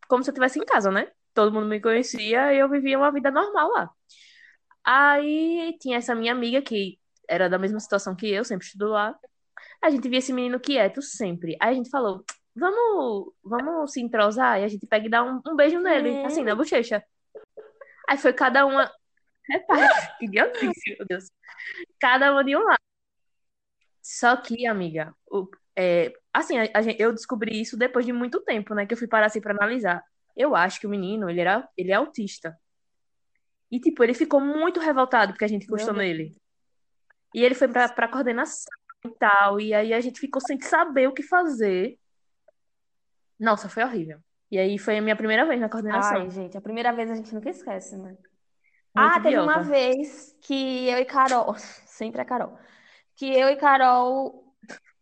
[0.09, 1.11] como se eu estivesse em casa, né?
[1.33, 3.91] Todo mundo me conhecia e eu vivia uma vida normal lá.
[4.85, 9.19] Aí tinha essa minha amiga que era da mesma situação que eu, sempre estudou lá.
[9.83, 11.57] A gente via esse menino quieto sempre.
[11.61, 15.41] Aí a gente falou, vamos, vamos se entrosar e a gente pega e dá um,
[15.47, 16.27] um beijo nele, é.
[16.27, 17.03] assim, na bochecha.
[18.09, 18.91] Aí foi cada uma.
[19.49, 19.89] Repare,
[20.19, 21.31] que idiotice, meu Deus.
[22.01, 22.81] Cada uma de um lado.
[24.03, 28.75] Só que, amiga, o, é, assim, a, a, eu descobri isso depois de muito tempo,
[28.75, 28.87] né?
[28.87, 30.03] Que eu fui parar assim pra analisar.
[30.37, 32.57] Eu acho que o menino, ele, era, ele é autista.
[33.71, 36.37] E, tipo, ele ficou muito revoltado porque a gente encostou nele.
[37.35, 38.73] E ele foi pra, pra coordenação
[39.05, 39.61] e tal.
[39.61, 41.99] E aí a gente ficou sem saber o que fazer.
[43.39, 44.21] Nossa, foi horrível.
[44.51, 46.23] E aí foi a minha primeira vez na coordenação.
[46.23, 48.09] Ai, gente, a primeira vez a gente nunca esquece, né?
[48.09, 48.37] Muito
[48.97, 51.55] ah, teve uma vez que eu e Carol,
[51.87, 52.57] sempre é Carol,
[53.15, 54.55] que eu e Carol,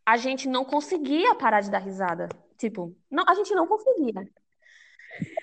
[0.04, 2.28] a gente não conseguia parar de dar risada.
[2.59, 4.28] Tipo, não, a gente não conseguia.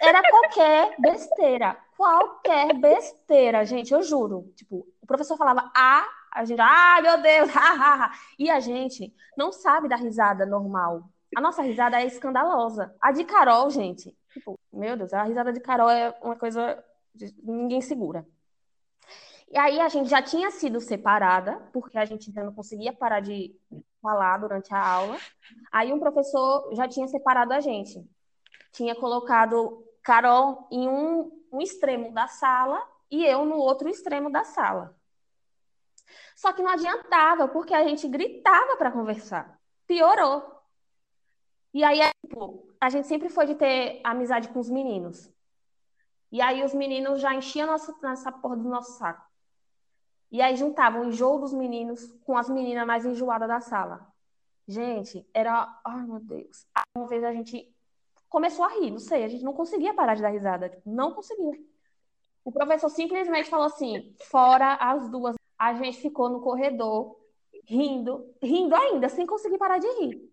[0.02, 1.78] Era qualquer besteira.
[1.96, 4.52] Qualquer besteira, gente, eu juro.
[4.56, 7.50] Tipo, o professor falava A, a gente, ah, meu Deus,
[8.40, 11.04] e a gente não sabe dar risada normal.
[11.36, 12.94] A nossa risada é escandalosa.
[13.00, 17.34] A de Carol, gente, tipo, meu Deus, a risada de Carol é uma coisa de...
[17.44, 18.26] ninguém segura.
[19.50, 23.20] E aí a gente já tinha sido separada, porque a gente já não conseguia parar
[23.20, 23.54] de
[24.02, 25.18] falar durante a aula.
[25.72, 28.02] Aí um professor já tinha separado a gente.
[28.72, 34.46] Tinha colocado Carol em um, um extremo da sala e eu no outro extremo da
[34.46, 34.96] sala.
[36.36, 39.60] Só que não adiantava, porque a gente gritava para conversar.
[39.86, 40.61] Piorou.
[41.74, 45.32] E aí, tipo, a gente sempre foi de ter amizade com os meninos.
[46.32, 49.26] E aí os meninos já enchiam nossa, nessa porra do nosso saco.
[50.32, 54.08] E aí juntavam o enjoo dos meninos com as meninas mais enjoadas da sala.
[54.68, 55.82] Gente, era.
[55.86, 56.66] Ai, meu Deus.
[56.96, 57.70] Uma vez a gente
[58.30, 60.70] começou a rir, não sei, a gente não conseguia parar de dar risada.
[60.70, 61.60] Tipo, não conseguia.
[62.46, 65.36] O professor simplesmente falou assim: fora as duas.
[65.60, 67.20] A gente ficou no corredor,
[67.66, 70.31] rindo, rindo ainda, sem conseguir parar de rir.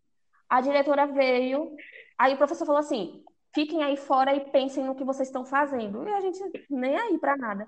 [0.48, 1.74] A diretora veio,
[2.16, 3.22] aí o professor falou assim:
[3.54, 6.06] fiquem aí fora e pensem no que vocês estão fazendo.
[6.08, 6.38] E a gente
[6.70, 7.66] nem aí para nada.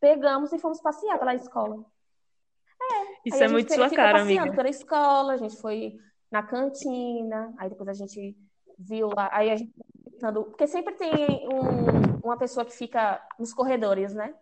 [0.00, 1.84] Pegamos e fomos passear pela escola.
[2.80, 4.52] É, Isso é muito sua cara, amiga.
[4.52, 5.98] pela escola, a gente foi
[6.30, 8.36] na cantina, aí depois a gente
[8.78, 9.72] viu lá, aí a gente
[10.20, 14.34] porque sempre tem um, uma pessoa que fica nos corredores, né?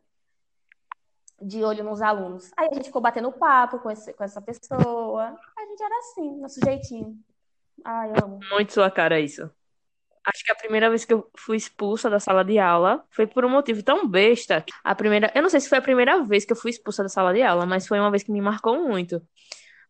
[1.41, 2.51] De olho nos alunos.
[2.57, 5.39] Aí a gente ficou batendo papo com, esse, com essa pessoa.
[5.57, 7.17] A gente era assim, nosso jeitinho.
[7.85, 8.41] Ai, amo.
[8.51, 9.51] Muito sua cara isso.
[10.25, 13.45] Acho que a primeira vez que eu fui expulsa da sala de aula foi por
[13.45, 14.65] um motivo tão besta.
[14.85, 17.09] A primeira, eu não sei se foi a primeira vez que eu fui expulsa da
[17.09, 19.23] sala de aula, mas foi uma vez que me marcou muito.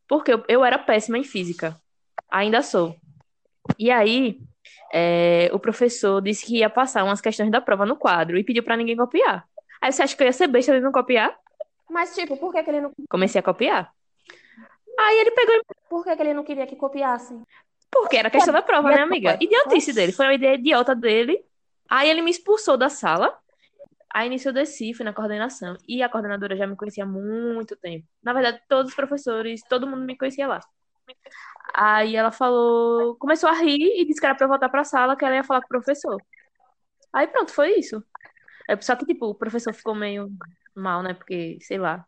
[0.07, 1.77] Porque eu, eu era péssima em física.
[2.31, 2.95] Ainda sou.
[3.79, 4.41] E aí,
[4.93, 8.63] é, o professor disse que ia passar umas questões da prova no quadro e pediu
[8.63, 9.45] para ninguém copiar.
[9.81, 11.37] Aí você acha que eu ia ser besta de não copiar?
[11.91, 12.93] Mas, tipo, por que, que ele não.
[13.11, 13.93] Comecei a copiar.
[14.99, 15.63] Aí ele pegou.
[15.89, 17.43] Por que, que ele não queria que copiassem?
[17.91, 19.39] Porque era questão da prova, né, amiga?
[19.41, 20.13] Idiotice dele.
[20.13, 21.45] Foi uma ideia idiota dele.
[21.89, 23.37] Aí ele me expulsou da sala.
[24.13, 25.77] Aí eu desci, fui na coordenação.
[25.87, 28.07] E a coordenadora já me conhecia há muito tempo.
[28.23, 30.61] Na verdade, todos os professores, todo mundo me conhecia lá.
[31.75, 35.17] Aí ela falou, começou a rir e disse que era pra eu voltar pra sala,
[35.17, 36.21] que ela ia falar com o professor.
[37.13, 38.03] Aí pronto, foi isso.
[38.81, 40.31] Só que, tipo, o professor ficou meio
[40.75, 41.15] mal, né?
[41.15, 42.05] Porque, sei lá,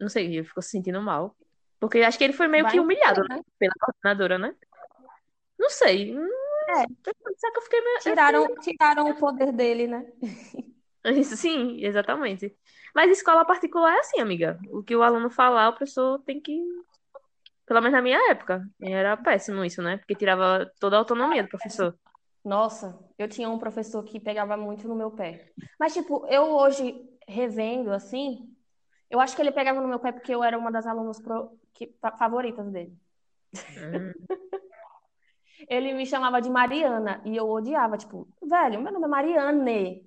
[0.00, 1.36] não sei, ele ficou se sentindo mal.
[1.78, 3.40] Porque acho que ele foi meio Vai que humilhado, né?
[3.58, 4.54] Pela coordenadora, né?
[5.60, 6.16] Não sei.
[6.16, 6.74] É.
[7.36, 7.98] Só que eu fiquei meio.
[7.98, 8.72] Tiraram, fiquei...
[8.72, 10.06] tiraram o poder dele, né?
[11.22, 12.56] Sim, exatamente.
[12.94, 14.58] Mas escola particular é assim, amiga.
[14.70, 16.58] O que o aluno falar, o professor tem que.
[17.66, 18.66] Pelo menos na minha época.
[18.80, 19.98] Era péssimo isso, né?
[19.98, 21.94] Porque tirava toda a autonomia do professor.
[22.42, 25.52] Nossa, eu tinha um professor que pegava muito no meu pé.
[25.78, 28.48] Mas, tipo, eu hoje, revendo assim,
[29.10, 31.52] eu acho que ele pegava no meu pé porque eu era uma das alunas pro...
[31.74, 31.94] que...
[32.18, 32.96] favoritas dele.
[33.54, 34.12] Hum.
[35.68, 40.06] Ele me chamava de Mariana e eu odiava, tipo, velho, meu nome é Mariane.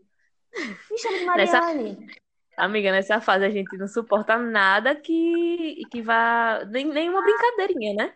[0.89, 1.83] Me chama de Mariane.
[1.83, 2.23] Nessa...
[2.55, 6.63] Amiga, nessa fase a gente não suporta nada que, que vá.
[6.65, 8.13] Nem, nenhuma brincadeirinha, né?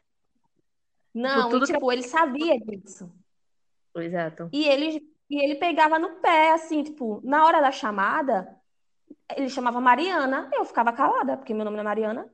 [1.14, 1.94] Não, tipo, tudo e, tipo, que...
[1.94, 3.12] ele sabia disso.
[3.96, 4.50] Exato.
[4.54, 8.56] E ele, e ele pegava no pé, assim, tipo, na hora da chamada,
[9.36, 12.30] ele chamava Mariana, eu ficava calada, porque meu nome não é Mariana.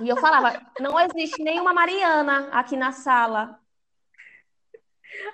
[0.00, 3.60] E eu falava, não existe nenhuma Mariana aqui na sala.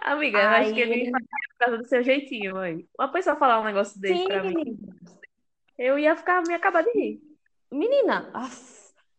[0.01, 1.11] Amiga, eu acho que ele ele...
[1.11, 2.87] fazia por causa do seu jeitinho, mãe.
[2.99, 4.79] Uma pessoa falar um negócio desse Sim, pra mim,
[5.79, 7.21] eu ia ficar, me acabar de rir.
[7.71, 8.33] Menina,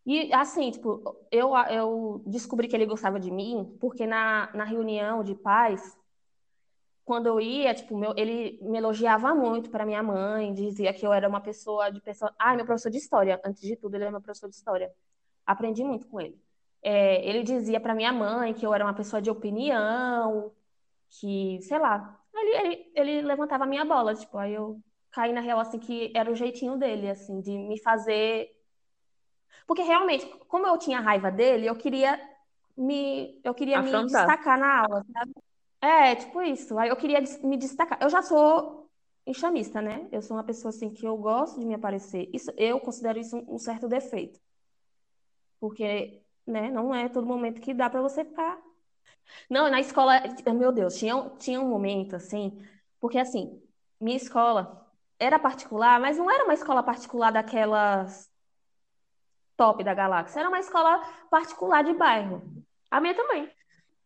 [0.05, 5.23] e assim, tipo, eu, eu descobri que ele gostava de mim porque na, na reunião
[5.23, 5.97] de pais,
[7.03, 11.11] quando eu ia, tipo, meu, ele me elogiava muito para minha mãe, dizia que eu
[11.11, 12.33] era uma pessoa de pessoa.
[12.39, 14.91] Ah, meu professor de história, antes de tudo, ele é meu professor de história.
[15.45, 16.44] Aprendi muito com ele
[16.85, 20.51] é, ele dizia para minha mãe que eu era uma pessoa de opinião,
[21.09, 25.41] que, sei lá, ele, ele, ele levantava a minha bola, tipo, aí eu caí na
[25.41, 28.51] real, assim, que era o jeitinho dele, assim, de me fazer...
[29.65, 32.21] Porque, realmente, como eu tinha raiva dele, eu queria
[32.77, 35.33] me, eu queria me destacar na aula, sabe?
[35.81, 37.97] É, tipo isso, aí eu queria me destacar.
[37.99, 38.87] Eu já sou
[39.25, 40.07] enxamista, né?
[40.11, 42.29] Eu sou uma pessoa, assim, que eu gosto de me aparecer.
[42.31, 44.39] Isso, eu considero isso um, um certo defeito.
[45.59, 46.69] Porque né?
[46.71, 48.59] Não é todo momento que dá para você ficar.
[49.49, 50.21] Não, na escola,
[50.55, 52.61] meu Deus, tinha, tinha um momento assim,
[52.99, 53.61] porque assim,
[53.99, 54.85] minha escola
[55.19, 58.29] era particular, mas não era uma escola particular daquelas
[59.57, 62.41] top da galáxia, era uma escola particular de bairro.
[62.91, 63.49] A minha também.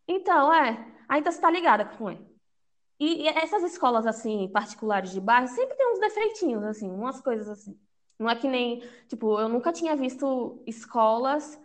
[0.08, 2.28] Então, é, ainda está ligada com ele.
[3.00, 7.48] E, e, essas escolas assim particulares de bairro sempre tem uns defeitinhos assim, umas coisas
[7.48, 7.80] assim.
[8.18, 11.60] Não é que nem, tipo, eu nunca tinha visto escolas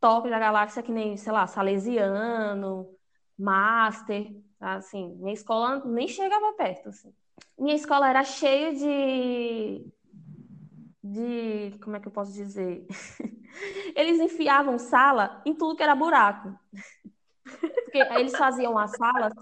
[0.00, 2.88] top da galáxia, que nem, sei lá, Salesiano,
[3.38, 7.12] Master, assim, minha escola nem chegava perto, assim.
[7.58, 9.86] Minha escola era cheia de
[11.02, 12.86] de, como é que eu posso dizer?
[13.96, 16.56] Eles enfiavam sala em tudo que era buraco.
[17.84, 19.32] Porque eles faziam as salas,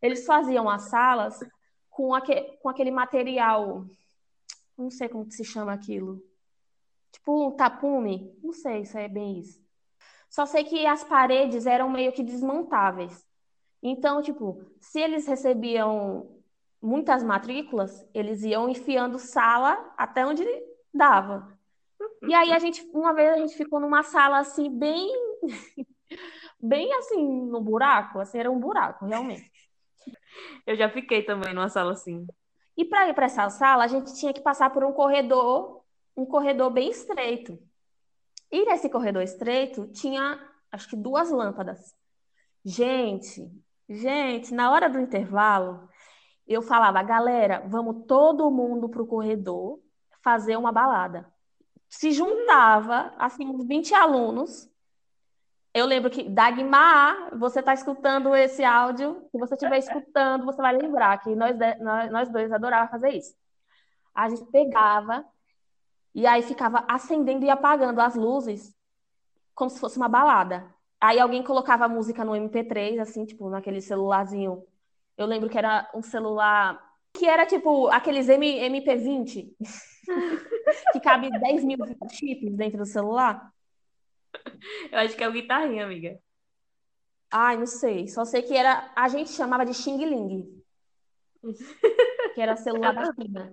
[0.00, 1.38] eles faziam as salas
[1.90, 2.12] com,
[2.62, 3.84] com aquele material,
[4.76, 6.24] não sei como se chama aquilo,
[7.12, 9.61] tipo um tapume, não sei se é bem isso.
[10.32, 13.22] Só sei que as paredes eram meio que desmontáveis.
[13.82, 16.40] Então, tipo, se eles recebiam
[16.80, 20.42] muitas matrículas, eles iam enfiando sala até onde
[20.92, 21.46] dava.
[22.22, 25.12] E aí a gente, uma vez a gente ficou numa sala assim bem
[26.58, 29.52] bem assim no buraco, assim era um buraco, realmente.
[30.66, 32.26] Eu já fiquei também numa sala assim.
[32.74, 35.84] E para ir para essa sala, a gente tinha que passar por um corredor,
[36.16, 37.58] um corredor bem estreito.
[38.52, 40.38] E nesse corredor estreito tinha,
[40.70, 41.96] acho que duas lâmpadas.
[42.62, 43.50] Gente,
[43.88, 45.88] gente, na hora do intervalo,
[46.46, 49.80] eu falava, galera, vamos todo mundo pro corredor
[50.22, 51.32] fazer uma balada.
[51.88, 54.70] Se juntava, assim, uns 20 alunos.
[55.72, 60.76] Eu lembro que, Dagmar, você está escutando esse áudio, se você estiver escutando, você vai
[60.76, 63.34] lembrar que nós, nós, nós dois adorávamos fazer isso.
[64.14, 65.24] A gente pegava
[66.14, 68.74] e aí ficava acendendo e apagando as luzes
[69.54, 70.72] como se fosse uma balada.
[71.00, 74.64] Aí alguém colocava a música no MP3, assim, tipo, naquele celularzinho
[75.16, 76.80] eu lembro que era um celular
[77.12, 79.54] que era tipo aqueles M MP20,
[80.92, 81.78] que cabe 10 mil
[82.10, 83.52] chips dentro do celular.
[84.90, 86.18] Eu acho que é o guitarrinha, amiga.
[87.30, 88.08] Ai, não sei.
[88.08, 88.90] Só sei que era.
[88.96, 90.62] A gente chamava de Xing Ling.
[92.34, 93.52] que era celular da China.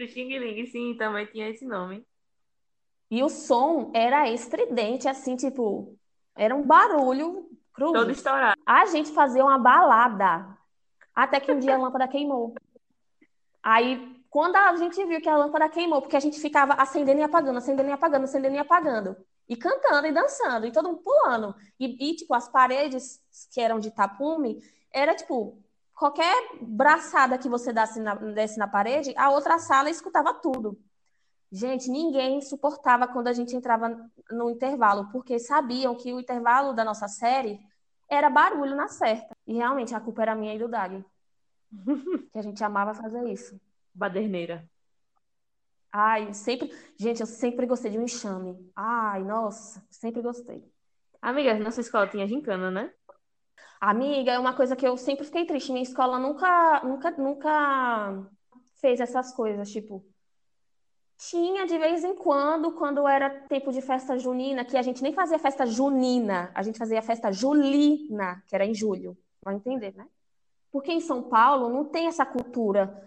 [0.00, 2.06] Do Xing Ling, sim, também tinha esse nome.
[3.10, 5.94] E o som era estridente, assim, tipo.
[6.34, 7.92] Era um barulho cruz.
[7.92, 8.58] Todo estourado.
[8.64, 10.56] A gente fazia uma balada
[11.14, 12.54] até que um dia a lâmpada queimou.
[13.62, 17.22] Aí, quando a gente viu que a lâmpada queimou, porque a gente ficava acendendo e
[17.22, 19.14] apagando, acendendo e apagando, acendendo e apagando.
[19.46, 21.54] E cantando e dançando, e todo mundo pulando.
[21.78, 23.20] E, e tipo, as paredes
[23.52, 25.62] que eram de tapume, era tipo,
[26.00, 30.80] qualquer braçada que você desse na, desse na parede, a outra sala escutava tudo.
[31.52, 36.86] Gente, ninguém suportava quando a gente entrava no intervalo, porque sabiam que o intervalo da
[36.86, 37.60] nossa série
[38.08, 39.36] era barulho na certa.
[39.46, 41.04] E realmente a culpa era minha e do Dag.
[42.32, 43.60] que a gente amava fazer isso.
[43.92, 44.66] Baderneira.
[45.92, 46.72] Ai, sempre.
[46.96, 48.56] Gente, eu sempre gostei de um enxame.
[48.74, 50.64] Ai, nossa, sempre gostei.
[51.20, 52.90] Amiga, nossa escola tinha gincana, né?
[53.80, 55.72] Amiga, é uma coisa que eu sempre fiquei triste.
[55.72, 58.30] Minha escola nunca, nunca, nunca
[58.74, 60.04] fez essas coisas, tipo,
[61.16, 65.12] tinha de vez em quando, quando era tempo de festa junina, que a gente nem
[65.12, 69.16] fazia festa junina, a gente fazia festa julina, que era em julho.
[69.42, 70.06] Vai entender, né?
[70.70, 73.06] Porque em São Paulo não tem essa cultura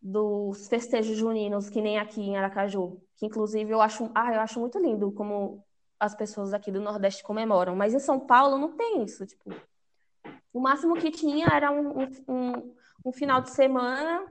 [0.00, 4.60] dos festejos juninos que nem aqui em Aracaju, que inclusive eu acho, ah, eu acho
[4.60, 5.64] muito lindo como
[5.98, 9.54] as pessoas aqui do Nordeste comemoram, mas em São Paulo não tem isso, tipo,
[10.54, 14.24] o máximo que tinha era um, um, um final de semana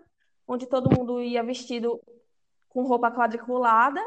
[0.48, 2.02] onde todo mundo ia vestido
[2.70, 4.02] com roupa quadriculada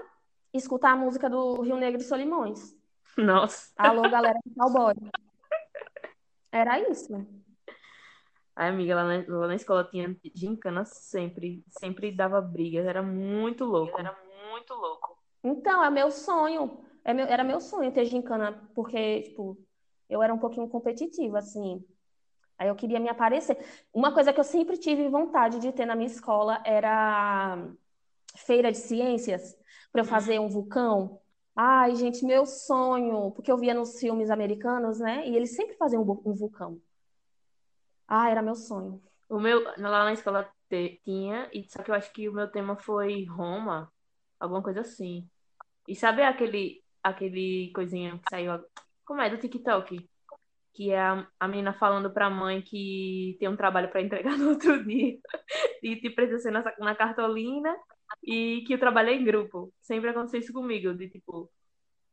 [0.53, 2.75] e escutar a música do Rio Negro e Solimões.
[3.19, 3.73] Nossa.
[3.77, 4.95] Alô, galera do cowboy.
[6.51, 7.13] Era isso.
[8.55, 13.67] Ai, amiga, lá na, lá na escola tinha gincana sempre, sempre dava brigas, era muito
[13.67, 13.99] louco.
[13.99, 14.17] Era
[14.51, 15.19] muito louco.
[15.45, 16.83] Então, é meu sonho.
[17.05, 19.59] É meu, era meu sonho ter gincana, porque, tipo,
[20.09, 21.85] eu era um pouquinho competitiva, assim.
[22.59, 23.59] Aí eu queria me aparecer.
[23.93, 27.69] Uma coisa que eu sempre tive vontade de ter na minha escola era
[28.37, 29.57] feira de ciências
[29.93, 31.21] para eu fazer um vulcão.
[31.55, 35.27] Ai, gente, meu sonho, porque eu via nos filmes americanos, né?
[35.27, 36.81] E eles sempre faziam um, vulcão.
[38.07, 39.03] Ah, era meu sonho.
[39.29, 42.77] O meu, lá na escola tinha, e só que eu acho que o meu tema
[42.77, 43.91] foi Roma,
[44.39, 45.29] alguma coisa assim.
[45.89, 48.63] E sabe aquele, aquele coisinha que saiu,
[49.05, 50.09] como é, do TikTok?
[50.77, 54.51] Que é a, a menina falando pra mãe que tem um trabalho para entregar no
[54.51, 55.19] outro dia.
[55.83, 57.75] E te precisa ser na, na cartolina
[58.23, 59.73] e que eu trabalhei em grupo.
[59.81, 61.51] Sempre aconteceu isso comigo, de tipo,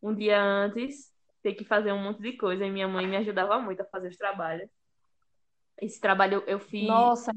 [0.01, 3.59] um dia antes ter que fazer um monte de coisa e minha mãe me ajudava
[3.59, 4.69] muito a fazer os trabalhos.
[5.81, 6.87] Esse trabalho eu fiz.
[6.87, 7.33] Nossa!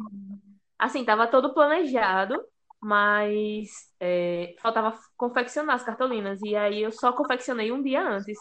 [0.78, 2.40] Assim, tava todo planejado,
[2.80, 3.68] mas
[3.98, 6.40] é, faltava confeccionar as cartolinas.
[6.42, 8.38] E aí eu só confeccionei um dia antes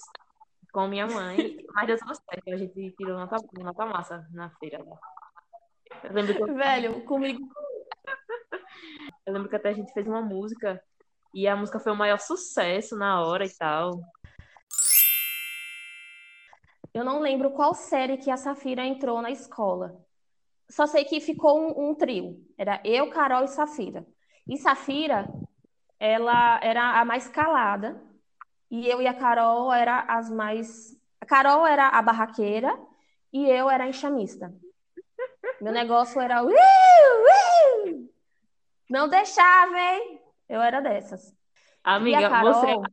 [0.75, 1.55] com minha mãe.
[1.73, 2.53] Mas deu tudo certo.
[2.53, 4.83] A gente tirou nota, nota massa na feira.
[6.03, 6.53] Eu lembro que eu...
[6.53, 7.47] Velho, comigo
[9.25, 10.83] eu lembro que até a gente fez uma música
[11.33, 14.01] e a música foi o maior sucesso na hora e tal.
[16.93, 19.99] Eu não lembro qual série que a Safira entrou na escola.
[20.69, 22.45] Só sei que ficou um, um trio.
[22.57, 24.05] Era eu, Carol e Safira.
[24.47, 25.27] E Safira,
[25.99, 28.01] ela era a mais calada.
[28.69, 30.99] E eu e a Carol era as mais.
[31.21, 32.77] A Carol era a barraqueira
[33.31, 34.53] e eu era a enxamista.
[35.61, 36.43] Meu negócio era.
[36.43, 38.09] Uh, uh,
[38.89, 40.19] Não deixava, hein?
[40.47, 41.35] Eu era dessas.
[41.83, 42.83] A Amiga, você, Carol,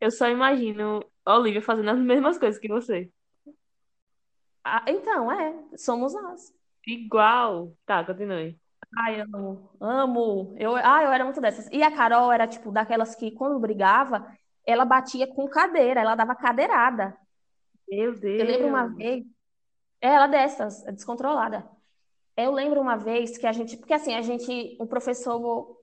[0.00, 3.10] eu só imagino Olivia fazendo as mesmas coisas que você.
[4.64, 6.52] ah, então, é, somos nós.
[6.86, 7.74] Igual.
[7.84, 8.58] Tá, continue.
[8.96, 10.54] Ai, amo, amo.
[10.58, 11.68] Eu, ah, eu era muito dessas.
[11.70, 14.26] E a Carol era, tipo, daquelas que, quando brigava,
[14.68, 17.16] ela batia com cadeira, ela dava cadeirada.
[17.88, 18.96] Meu Eu lembro uma Deus.
[18.96, 19.24] vez,
[19.98, 21.66] é, ela dessas, descontrolada.
[22.36, 25.80] Eu lembro uma vez que a gente, porque assim, a gente, o professor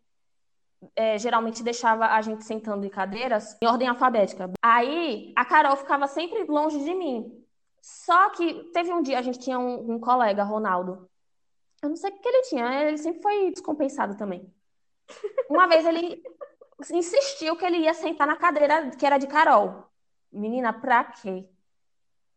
[0.96, 4.52] é, geralmente deixava a gente sentando em cadeiras em ordem alfabética.
[4.62, 7.44] Aí a Carol ficava sempre longe de mim.
[7.82, 11.10] Só que teve um dia, a gente tinha um, um colega, Ronaldo.
[11.82, 14.48] Eu não sei o que ele tinha, ele sempre foi descompensado também.
[15.50, 16.22] Uma vez ele
[16.92, 19.86] insistiu que ele ia sentar na cadeira que era de Carol.
[20.32, 21.48] Menina, pra quê?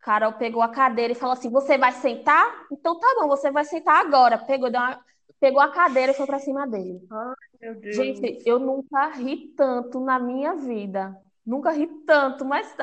[0.01, 2.67] Carol pegou a cadeira e falou assim: Você vai sentar?
[2.71, 4.39] Então tá bom, você vai sentar agora.
[4.39, 5.05] Pegou, uma-
[5.41, 7.05] pegou a cadeira e foi pra cima dele.
[7.11, 11.17] Ai, meu Gente, eu nunca ri tanto na minha vida.
[11.45, 12.75] Nunca ri tanto, mas.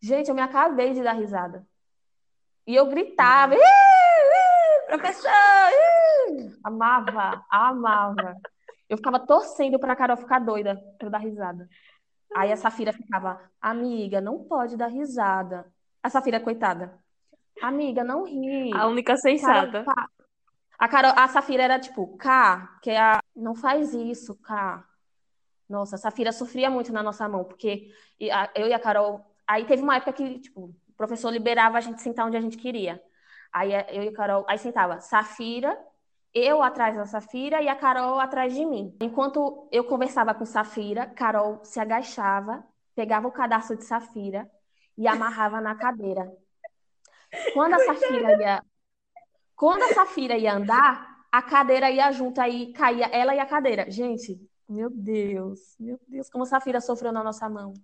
[0.00, 1.64] Gente, eu me acabei de dar risada.
[2.66, 5.30] E eu gritava: "Ih, ih, professor!
[6.30, 8.36] ih!" Amava, amava.
[8.88, 11.68] Eu ficava torcendo pra Carol ficar doida pra eu dar risada.
[12.36, 15.72] Aí a Safira ficava: Amiga, não pode dar risada.
[16.02, 16.98] A Safira, coitada.
[17.62, 18.72] Amiga, não A ri.
[18.86, 19.84] única Carol, sensata.
[20.78, 23.20] a Carol, a Safira era tipo, Cá, que é a.
[23.34, 24.84] Não faz isso, Cá.
[25.68, 27.90] Nossa, a Safira sofria muito na nossa mão, porque
[28.30, 29.24] a- eu e a Carol.
[29.46, 32.56] Aí teve uma época que, tipo, o professor liberava a gente sentar onde a gente
[32.58, 33.02] queria.
[33.52, 34.44] Aí eu e a Carol.
[34.48, 35.78] Aí sentava Safira,
[36.34, 38.96] eu atrás da Safira e a Carol atrás de mim.
[39.00, 42.64] Enquanto eu conversava com Safira, Carol se agachava,
[42.94, 44.50] pegava o cadarço de Safira
[44.98, 46.32] e amarrava na cadeira.
[47.52, 48.64] Quando a Safira ia,
[49.54, 53.88] quando a Safira ia andar, a cadeira ia junto, aí caía ela e a cadeira.
[53.90, 57.74] Gente, meu Deus, meu Deus, como a Safira sofreu na nossa mão.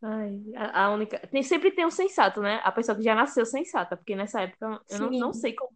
[0.00, 1.18] Ai, a, a única.
[1.28, 2.60] Tem, sempre tem um sensato, né?
[2.64, 5.70] A pessoa que já nasceu sensata, porque nessa época eu não, não sei como,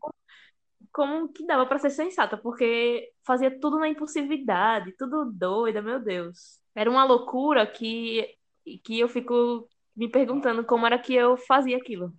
[0.97, 6.59] como que dava pra ser sensata, porque fazia tudo na impulsividade, tudo doida, meu Deus.
[6.74, 8.34] Era uma loucura que,
[8.82, 12.14] que eu fico me perguntando como era que eu fazia aquilo.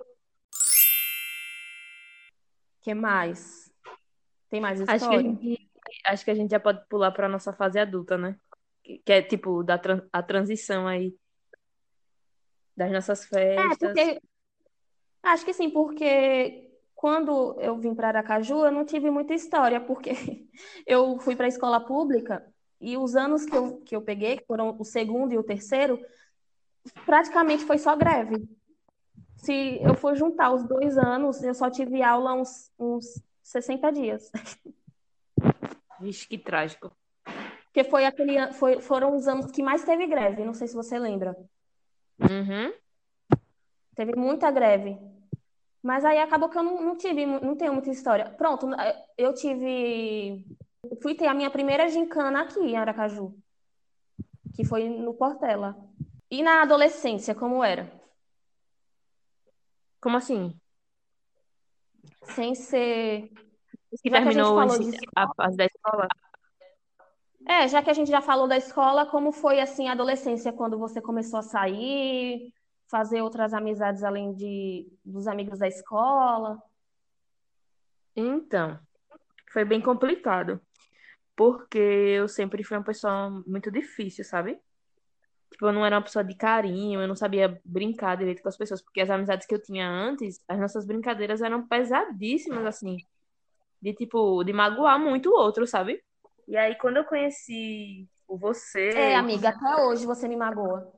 [2.83, 3.73] que mais?
[4.47, 5.31] Tem mais Acho que a história?
[5.31, 5.71] gente,
[6.05, 8.37] acho que a gente já pode pular pra nossa fase adulta, né?
[8.83, 9.81] Que, é tipo da
[10.13, 11.15] a transição aí
[12.75, 13.79] das nossas É, festas.
[13.79, 14.21] porque
[15.23, 16.66] acho que sim, porque
[16.97, 20.11] quando eu vim para Aracaju, eu não tive muita história, porque
[20.85, 22.43] eu fui para a escola pública
[22.81, 26.03] e os anos que eu, que eu peguei, que foram o segundo e o terceiro,
[27.05, 28.49] praticamente foi só greve.
[29.35, 34.31] Se eu for juntar os dois anos, eu só tive aula uns, uns 60 dias.
[36.01, 36.91] Vixe, que trágico.
[37.65, 40.97] Porque foi aquele, foi, foram os anos que mais teve greve, não sei se você
[40.97, 41.37] lembra.
[42.19, 42.73] Uhum.
[43.93, 44.97] Teve muita greve.
[45.87, 48.29] Mas aí acabou que eu não, não tive, não tenho muita história.
[48.31, 50.45] Pronto, eh, eu tive.
[51.01, 53.33] Fui ter a minha primeira gincana aqui em Aracaju,
[54.53, 55.77] que foi no Portela.
[56.29, 57.89] E na adolescência, como era?
[60.01, 60.59] Como assim?
[62.35, 63.29] Sem ser.
[64.03, 64.97] Que Já que a gente terminou de.
[65.15, 66.07] a fase da escola?
[67.47, 70.77] É, já que a gente já falou da escola, como foi assim a adolescência, quando
[70.77, 72.51] você começou a sair,
[72.89, 76.61] fazer outras amizades além de dos amigos da escola?
[78.15, 78.79] Então,
[79.51, 80.59] foi bem complicado,
[81.35, 84.59] porque eu sempre fui uma pessoa muito difícil, sabe?
[85.51, 88.57] Tipo, eu não era uma pessoa de carinho, eu não sabia brincar direito com as
[88.57, 92.97] pessoas, porque as amizades que eu tinha antes, as nossas brincadeiras eram pesadíssimas, assim,
[93.81, 96.03] de tipo, de magoar muito o outro, sabe?
[96.47, 100.91] E aí, quando eu conheci o É, você, amiga, até hoje você me magoa,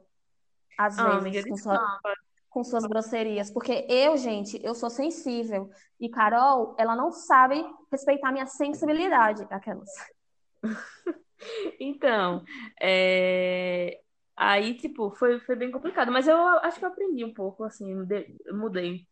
[0.80, 2.00] às ah, vezes, com sua,
[2.50, 5.70] com suas grosserias, porque eu, gente, eu sou sensível.
[6.00, 7.62] E Carol, ela não sabe
[7.92, 9.90] respeitar minha sensibilidade, aquelas.
[11.80, 12.44] Então,
[12.82, 14.02] é,
[14.36, 17.96] aí, tipo, foi, foi bem complicado, mas eu acho que eu aprendi um pouco, assim,
[18.52, 19.08] mudei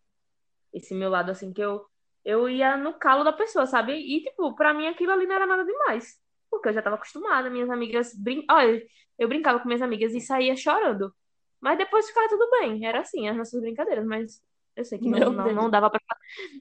[0.73, 1.85] esse meu lado, assim, que eu,
[2.25, 3.93] eu ia no calo da pessoa, sabe?
[3.93, 6.19] E, tipo, pra mim aquilo ali não era nada demais,
[6.51, 8.45] porque eu já tava acostumada, minhas amigas, brin...
[8.51, 8.85] Olha,
[9.17, 11.15] eu brincava com minhas amigas e saía chorando,
[11.61, 14.41] mas depois ficava tudo bem, era assim, as nossas brincadeiras, mas
[14.75, 16.01] eu sei que não, não, não dava pra,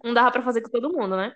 [0.05, 1.35] não dava pra fazer com todo mundo, né?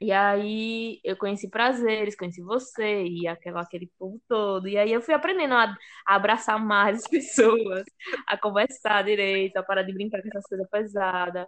[0.00, 4.66] E aí eu conheci prazeres, conheci você e aquela, aquele povo todo.
[4.68, 5.76] E aí eu fui aprendendo a,
[6.06, 7.84] a abraçar mais as pessoas,
[8.26, 11.46] a conversar direito, a parar de brincar com essas coisas pesadas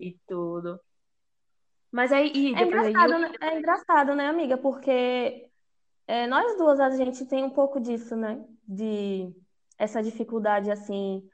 [0.00, 0.80] e tudo.
[1.90, 3.12] Mas aí, e É depois aí eu.
[3.12, 3.32] engraçado, né?
[3.40, 4.56] É engraçado, né, amiga?
[4.58, 5.50] Porque
[6.06, 8.44] É, nós duas, a gente tem um pouco disso, né?
[8.68, 9.32] De
[9.78, 11.28] essa dificuldade, assim,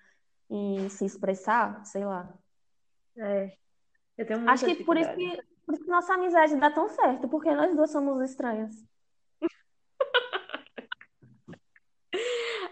[0.51, 2.33] em se expressar, sei lá.
[3.17, 3.57] É,
[4.17, 6.89] eu tenho muita Acho que por isso que, por isso que nossa amizade dá tão
[6.89, 8.75] certo, porque nós duas somos estranhas.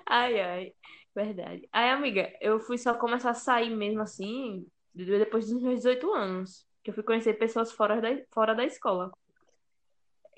[0.06, 0.74] Ai, ai,
[1.14, 1.68] verdade.
[1.72, 6.12] Ai, amiga, eu fui só começar a sair mesmo assim de- depois dos meus 18
[6.12, 9.10] anos, que eu fui conhecer pessoas fora da, fora da escola.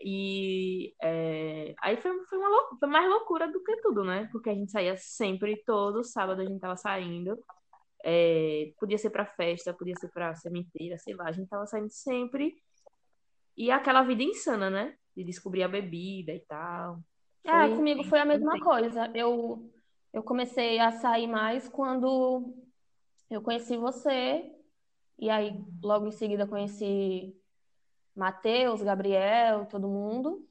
[0.05, 4.29] E é, aí foi, foi, uma foi mais loucura do que tudo, né?
[4.33, 7.39] Porque a gente saía sempre, todo sábado a gente tava saindo.
[8.05, 11.91] É, podia ser pra festa, podia ser pra sementeira, sei lá, a gente tava saindo
[11.91, 12.53] sempre.
[13.57, 14.97] E aquela vida insana, né?
[15.17, 16.99] De descobrir a bebida e tal.
[17.47, 19.09] Ah, Foi, comigo foi a mesma coisa.
[19.15, 19.71] Eu,
[20.13, 22.55] eu comecei a sair mais quando
[23.31, 24.51] eu conheci você,
[25.17, 27.41] e aí logo em seguida conheci
[28.15, 30.47] Matheus, Gabriel, todo mundo.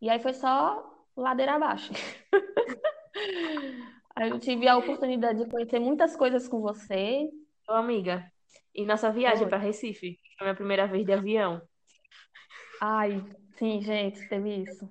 [0.00, 1.92] E aí foi só ladeira abaixo.
[4.14, 7.28] Aí eu tive a oportunidade de conhecer muitas coisas com você.
[7.68, 8.24] Ô, amiga,
[8.74, 10.18] e nossa viagem para Recife?
[10.38, 11.60] Foi a minha primeira vez de avião.
[12.80, 13.22] Ai,
[13.58, 14.88] sim, gente, teve isso.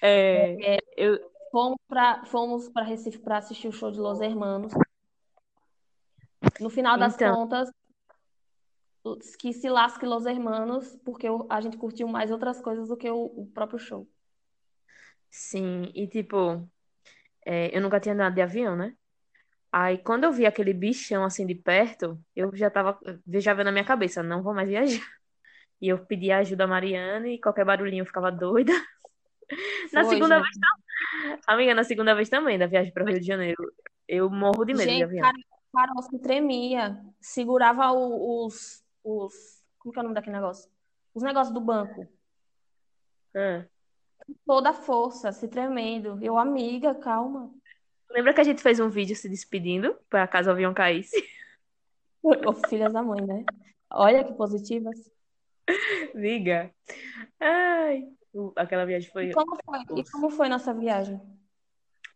[0.00, 1.18] É, eu,
[1.56, 4.74] Fomos para fomos para Recife para assistir o show de Los Hermanos.
[6.60, 7.70] No final das então, contas,
[9.38, 13.24] que se lasque Los Hermanos, porque a gente curtiu mais outras coisas do que o,
[13.24, 14.08] o próprio show.
[15.30, 16.68] sim, e tipo,
[17.46, 18.96] é, eu nunca tinha andado de avião, né?
[19.72, 22.98] Aí quando eu vi aquele bichão assim de perto, eu já tava,
[23.40, 25.00] já veio na minha cabeça, não vou mais viajar.
[25.80, 28.72] E eu pedi ajuda a Mariana e qualquer barulhinho eu ficava doida.
[29.92, 30.42] Na Foi, segunda gente.
[30.42, 30.56] vez,
[31.46, 33.72] amiga, na segunda vez também, da viagem para o Rio de Janeiro,
[34.08, 35.22] eu morro de medo de Gente, avião.
[35.22, 35.38] cara,
[35.72, 40.68] Carol se tremia, segurava os, os, como que é o nome daquele negócio?
[41.14, 42.08] Os negócios do banco.
[43.34, 43.64] Ah.
[44.44, 46.18] Toda a força, se tremendo.
[46.20, 47.54] Eu, amiga, calma.
[48.10, 51.24] Lembra que a gente fez um vídeo se despedindo para caso o avião caísse?
[52.22, 53.44] Ô, filhas da mãe, né?
[53.90, 55.08] Olha que positivas.
[56.14, 56.74] Liga.
[57.38, 58.08] Ai,
[58.56, 59.30] aquela viagem E foi.
[59.32, 59.98] como foi?
[59.98, 61.20] E como foi nossa viagem?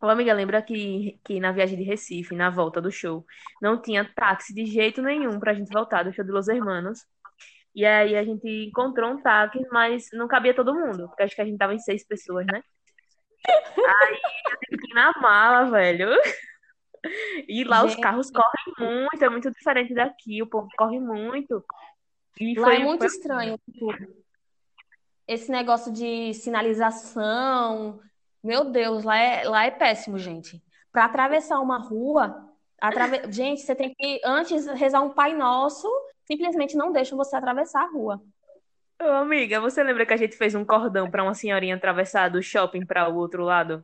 [0.01, 3.23] Ô, amiga, lembra que, que na viagem de Recife, na volta do show,
[3.61, 7.05] não tinha táxi de jeito nenhum pra gente voltar do show de Los Hermanos.
[7.75, 11.41] E aí a gente encontrou um táxi, mas não cabia todo mundo, porque acho que
[11.41, 12.63] a gente tava em seis pessoas, né?
[14.65, 16.09] Tive que ir na mala, velho.
[17.47, 21.63] E lá os Gente, carros correm muito, é muito diferente daqui, o povo corre muito.
[22.39, 23.87] E lá é foi, muito foi estranho, tipo,
[25.27, 27.99] esse negócio de sinalização.
[28.43, 30.61] Meu Deus, lá é, lá é péssimo, gente.
[30.91, 33.21] Para atravessar uma rua, atrave...
[33.31, 35.87] gente, você tem que antes rezar um Pai Nosso,
[36.25, 38.21] simplesmente não deixa você atravessar a rua.
[39.01, 42.41] Ô, amiga, você lembra que a gente fez um cordão pra uma senhorinha atravessar do
[42.41, 43.83] shopping para o outro lado?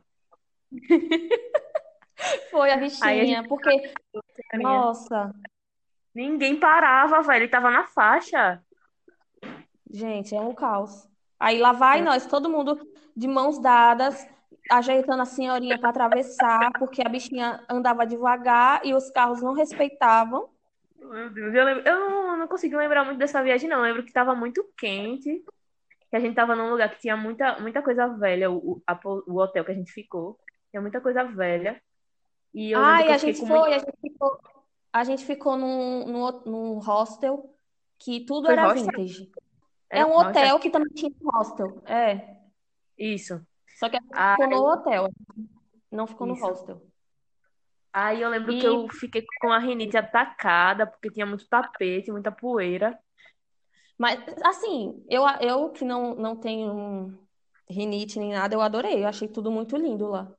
[2.50, 3.92] Foi a Aí a bichinha, gente porque,
[4.54, 5.32] nossa,
[6.14, 8.62] ninguém parava, velho, ele tava na faixa.
[9.90, 11.08] gente, é um caos.
[11.38, 12.02] Aí lá vai É.
[12.02, 12.78] nós, todo mundo
[13.16, 14.26] de mãos dadas,
[14.70, 20.48] ajeitando a senhorinha para atravessar, porque a bichinha andava devagar e os carros não respeitavam.
[21.00, 23.78] Meu Deus, eu, lembro, eu não, não consigo lembrar muito dessa viagem, não.
[23.78, 25.42] Eu lembro que tava muito quente,
[26.10, 29.38] que a gente tava num lugar que tinha muita, muita coisa velha, o, a o
[29.38, 30.38] hotel que a gente ficou.
[30.70, 31.80] Tinha muita coisa velha.
[32.52, 33.62] E eu Ai, que eu a gente com muito.
[33.62, 34.40] foi, a gente ficou,
[34.92, 37.54] a gente ficou num, num, num hostel
[37.98, 38.84] que tudo Foi era hostel?
[38.84, 39.30] vintage.
[39.90, 40.30] É Era um hostel?
[40.30, 41.82] hotel que também tinha um hostel.
[41.86, 42.36] É.
[42.98, 43.40] Isso.
[43.78, 45.08] Só que a gente ficou no hotel,
[45.90, 46.44] não ficou no isso.
[46.44, 46.82] hostel.
[47.92, 52.10] Aí eu lembro que E, eu fiquei com a rinite atacada, porque tinha muito tapete,
[52.10, 52.98] muita poeira.
[53.98, 57.18] mas, assim, eu, eu que não, não tenho
[57.68, 59.02] rinite nem nada, eu adorei.
[59.02, 60.32] Eu achei tudo muito lindo lá.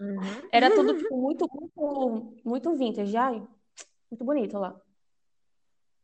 [0.00, 0.48] Uhum.
[0.50, 3.16] Era tudo, tipo, muito, muito, muito vintage.
[3.16, 3.46] Ai,
[4.10, 4.74] muito bonito lá.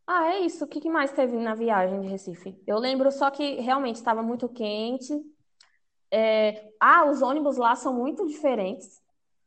[0.06, 0.64] Ah, é isso.
[0.64, 2.58] O que que mais teve na viagem de Recife?
[2.66, 5.12] Eu lembro só que realmente estava muito quente.
[6.10, 9.02] É, Ah, os ônibus lá são muito diferentes.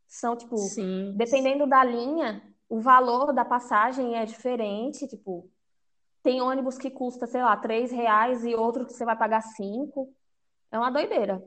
[0.07, 1.13] São, tipo, Sim.
[1.15, 5.07] dependendo da linha, o valor da passagem é diferente.
[5.07, 5.49] Tipo,
[6.21, 10.13] tem ônibus que custa, sei lá, três reais e outro que você vai pagar cinco.
[10.71, 11.43] É uma doideira.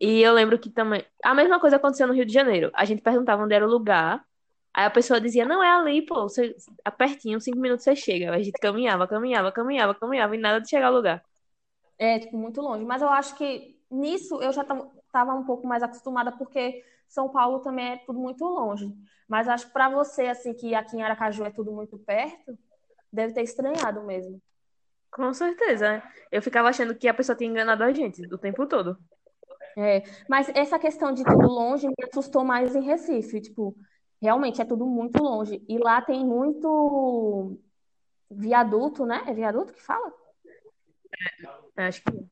[0.00, 1.04] E eu lembro que também.
[1.22, 2.70] A mesma coisa aconteceu no Rio de Janeiro.
[2.74, 4.24] A gente perguntava onde era o lugar.
[4.74, 8.34] Aí a pessoa dizia, não, é ali, pô, você, é pertinho, cinco minutos você chega.
[8.34, 11.22] A gente caminhava, caminhava, caminhava, caminhava, e nada de chegar ao lugar.
[12.02, 12.84] É, tipo, muito longe.
[12.84, 17.60] Mas eu acho que nisso eu já estava um pouco mais acostumada, porque São Paulo
[17.60, 18.92] também é tudo muito longe.
[19.28, 22.58] Mas acho que para você, assim, que aqui em Aracaju é tudo muito perto,
[23.12, 24.42] deve ter estranhado mesmo.
[25.12, 26.02] Com certeza.
[26.32, 28.98] Eu ficava achando que a pessoa tinha enganado a gente o tempo todo.
[29.78, 33.40] É, mas essa questão de tudo longe me assustou mais em Recife.
[33.40, 33.76] Tipo,
[34.20, 35.64] realmente é tudo muito longe.
[35.68, 37.56] E lá tem muito
[38.28, 39.22] viaduto, né?
[39.28, 40.12] É viaduto que fala?
[41.76, 42.26] Acho que.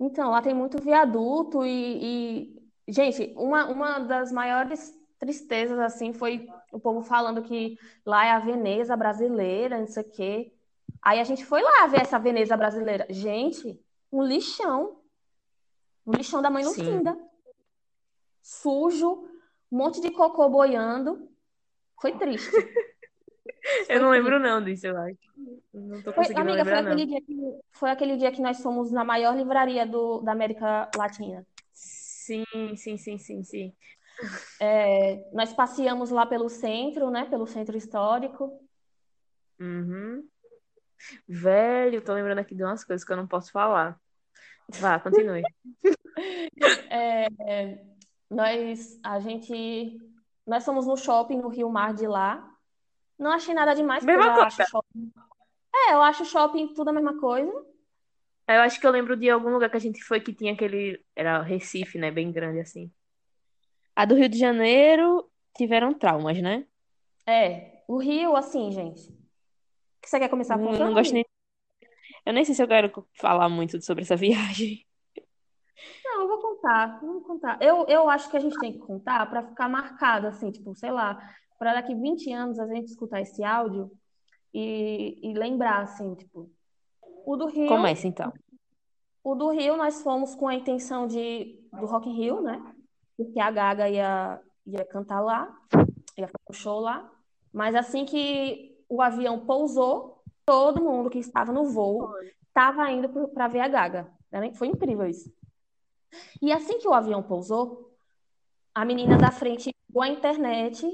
[0.00, 2.52] Então, lá tem muito viaduto e,
[2.86, 2.92] e...
[2.92, 7.76] gente, uma, uma das maiores tristezas assim foi o povo falando que
[8.06, 10.52] lá é a Veneza brasileira, não sei o quê.
[11.02, 13.06] Aí a gente foi lá ver essa Veneza brasileira.
[13.10, 13.80] Gente,
[14.12, 15.00] um lixão.
[16.06, 17.18] Um lixão da mãe Lucinda.
[18.40, 19.28] Sujo,
[19.70, 21.28] um monte de cocô boiando.
[22.00, 22.50] Foi triste.
[23.88, 25.18] Eu não lembro não disso, eu acho.
[25.74, 28.62] Não tô conseguindo foi, amiga, lembrar, foi aquele, dia que, foi aquele dia que nós
[28.62, 31.46] fomos na maior livraria do, da América Latina.
[31.72, 32.44] Sim,
[32.76, 33.74] sim, sim, sim, sim.
[34.60, 37.24] É, nós passeamos lá pelo centro, né?
[37.26, 38.60] Pelo centro histórico.
[39.60, 40.26] Uhum.
[41.26, 43.98] Velho, tô lembrando aqui de umas coisas que eu não posso falar.
[44.68, 45.42] Vá, continue.
[46.90, 47.84] é, é,
[48.30, 49.98] nós, a gente,
[50.46, 52.57] nós fomos no shopping no Rio Mar de lá.
[53.18, 54.46] Não achei nada demais, porque Mesma eu coisa.
[54.62, 55.12] acho shopping.
[55.74, 57.52] É, eu acho shopping tudo a mesma coisa.
[58.46, 61.04] Eu acho que eu lembro de algum lugar que a gente foi que tinha aquele.
[61.14, 62.10] Era Recife, né?
[62.10, 62.90] Bem grande assim.
[63.94, 66.64] A do Rio de Janeiro tiveram traumas, né?
[67.26, 69.12] É, o Rio, assim, gente.
[70.00, 70.86] Que você quer começar Não, contando?
[70.86, 71.26] não gosto nem.
[72.24, 74.86] Eu nem sei se eu quero falar muito sobre essa viagem.
[76.04, 77.58] Não, eu vou contar, vamos contar.
[77.60, 80.90] Eu, eu acho que a gente tem que contar para ficar marcado, assim, tipo, sei
[80.90, 81.18] lá,
[81.58, 83.90] para daqui 20 anos a gente escutar esse áudio
[84.54, 86.50] e, e lembrar, assim, tipo,
[87.26, 87.68] o do Rio.
[87.68, 88.32] Começa então.
[89.22, 92.74] O do Rio nós fomos com a intenção de do Rock in Rio, né?
[93.16, 95.54] Porque a Gaga ia, ia cantar lá,
[96.16, 97.10] ia fazer um show lá.
[97.52, 102.08] Mas assim que o avião pousou, todo mundo que estava no voo
[102.46, 104.10] estava indo para ver a Gaga.
[104.54, 105.30] Foi incrível isso.
[106.40, 107.94] E assim que o avião pousou,
[108.74, 110.86] a menina da frente ligou a internet,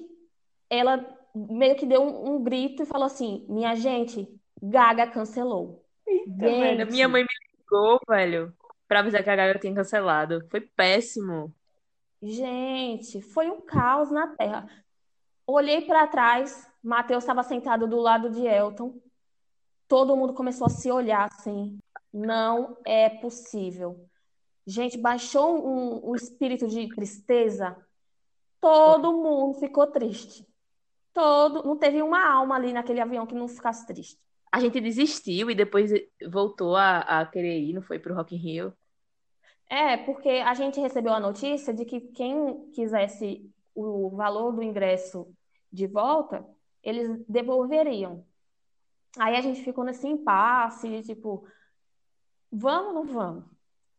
[0.69, 1.05] ela
[1.35, 4.29] meio que deu um, um grito e falou assim: Minha gente,
[4.63, 5.85] Gaga cancelou.
[6.07, 8.55] Eita, Gente, minha mãe me ligou, velho,
[8.87, 10.47] pra avisar que a Gaga tinha cancelado.
[10.51, 11.55] Foi péssimo.
[12.23, 14.69] gente, foi um caos na Terra.
[15.47, 18.99] Olhei para trás, Matheus estava sentado do lado de Elton.
[19.87, 21.79] Todo mundo começou a se olhar assim.
[22.13, 24.09] Não é possível.
[24.67, 27.77] Gente, baixou um, um espírito de tristeza.
[28.61, 30.47] Todo mundo ficou triste.
[31.15, 34.19] Todo, não teve uma alma ali naquele avião que não ficasse triste.
[34.53, 35.91] A gente desistiu e depois
[36.29, 38.77] voltou a, a querer ir, não foi pro Rock in Rio.
[39.69, 45.27] É, porque a gente recebeu a notícia de que quem quisesse o valor do ingresso
[45.73, 46.45] de volta,
[46.83, 48.25] eles devolveriam.
[49.19, 51.47] Aí a gente ficou nesse impasse, tipo,
[52.51, 53.45] vamos ou não vamos?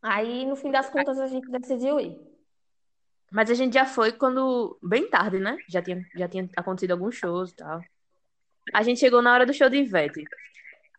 [0.00, 2.18] Aí, no fim das contas, a gente decidiu ir.
[3.30, 4.78] Mas a gente já foi quando.
[4.82, 5.58] Bem tarde, né?
[5.68, 7.80] Já tinha, já tinha acontecido alguns shows e tal.
[8.72, 10.24] A gente chegou na hora do show de Ivete.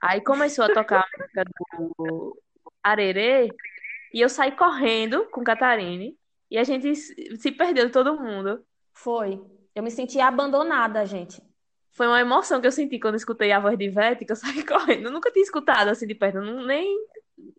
[0.01, 2.41] Aí começou a tocar a música do
[2.83, 3.49] Arerê.
[4.13, 6.17] E eu saí correndo com Catarine.
[6.49, 8.63] E a gente se perdeu todo mundo.
[8.93, 9.41] Foi.
[9.75, 11.41] Eu me senti abandonada, gente.
[11.91, 14.35] Foi uma emoção que eu senti quando eu escutei a voz de Ivete, que eu
[14.35, 15.07] saí correndo.
[15.07, 16.37] Eu nunca tinha escutado assim de perto.
[16.37, 16.95] eu nem,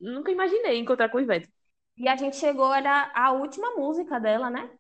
[0.01, 1.51] nunca imaginei encontrar com Ivete.
[1.99, 4.71] E a gente chegou, era a última música dela, né?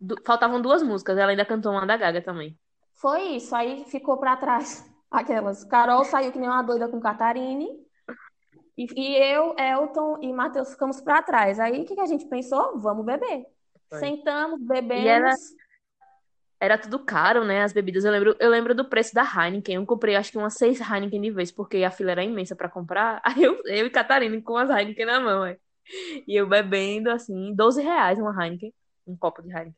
[0.00, 1.18] Du- Faltavam duas músicas.
[1.18, 2.58] Ela ainda cantou uma da Gaga também.
[2.94, 3.54] Foi isso.
[3.54, 5.64] Aí ficou pra trás aquelas.
[5.64, 7.68] Carol saiu que nem uma doida com Catarine.
[8.76, 11.60] E, e eu, Elton e Matheus ficamos pra trás.
[11.60, 12.78] Aí o que que a gente pensou?
[12.80, 13.46] Vamos beber.
[13.88, 13.98] Foi.
[14.00, 14.60] Sentamos,
[14.92, 15.54] E era, bebemos.
[16.60, 17.62] era tudo caro, né?
[17.62, 18.04] As bebidas.
[18.04, 19.76] Eu lembro, eu lembro do preço da Heineken.
[19.76, 22.68] Eu comprei acho que umas seis Heineken de vez, porque a fila era imensa pra
[22.70, 23.20] comprar.
[23.24, 25.58] Aí eu, eu e Catarina com as Heineken na mão, é.
[26.26, 28.72] E eu bebendo, assim, 12 reais uma Heineken.
[29.06, 29.74] Um copo de Heineken.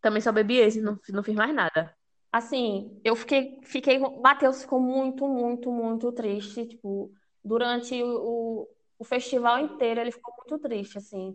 [0.00, 1.96] Também só bebi esse, não, não fiz mais nada.
[2.30, 7.10] Assim, eu fiquei, fiquei, Matheus ficou muito, muito, muito triste, tipo,
[7.42, 11.34] durante o, o, festival inteiro ele ficou muito triste, assim.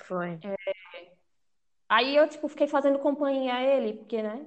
[0.00, 0.38] Foi.
[1.88, 4.46] Aí eu, tipo, fiquei fazendo companhia a ele, porque, né,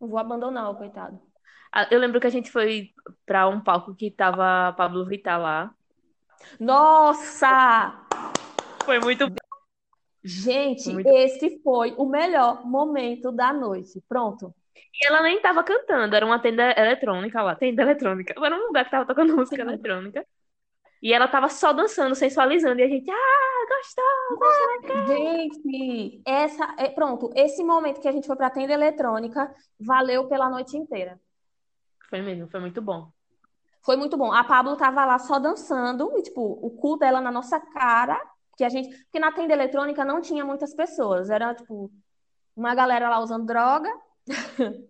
[0.00, 1.20] não vou abandonar o coitado.
[1.72, 2.90] Ah, Eu lembro que a gente foi
[3.26, 5.74] pra um palco que tava Pablo Vittar lá.
[6.58, 8.06] Nossa!
[8.84, 9.36] Foi muito bom.
[10.24, 11.08] Gente, Muito...
[11.08, 14.00] esse foi o melhor momento da noite.
[14.08, 14.54] Pronto.
[14.74, 17.56] E ela nem tava cantando, era uma tenda eletrônica lá.
[17.56, 18.34] Tenda eletrônica.
[18.36, 20.24] Era um lugar que tava tocando música eletrônica.
[21.02, 22.78] E ela tava só dançando, sensualizando.
[22.78, 25.06] E a gente, ah, gostou, gostou.
[25.08, 27.30] Gente, essa é pronto.
[27.34, 31.20] Esse momento que a gente foi pra tenda eletrônica valeu pela noite inteira.
[32.08, 33.10] Foi mesmo, foi muito bom.
[33.82, 34.32] Foi muito bom.
[34.32, 38.20] A Pablo tava lá só dançando, e, tipo, o cu dela na nossa cara,
[38.56, 38.88] que a gente.
[39.04, 41.30] Porque na tenda eletrônica não tinha muitas pessoas.
[41.30, 41.90] Era, tipo,
[42.54, 43.90] uma galera lá usando droga,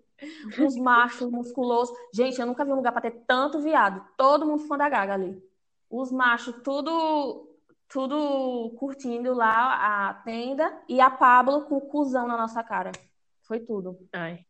[0.58, 1.96] uns machos musculosos.
[2.12, 4.04] Gente, eu nunca vi um lugar pra ter tanto viado.
[4.16, 5.42] Todo mundo fã da Gaga ali.
[5.90, 7.48] Os machos, tudo.
[7.88, 12.90] Tudo curtindo lá a tenda e a Pablo com o cuzão na nossa cara.
[13.42, 13.98] Foi tudo.
[14.14, 14.46] Ai.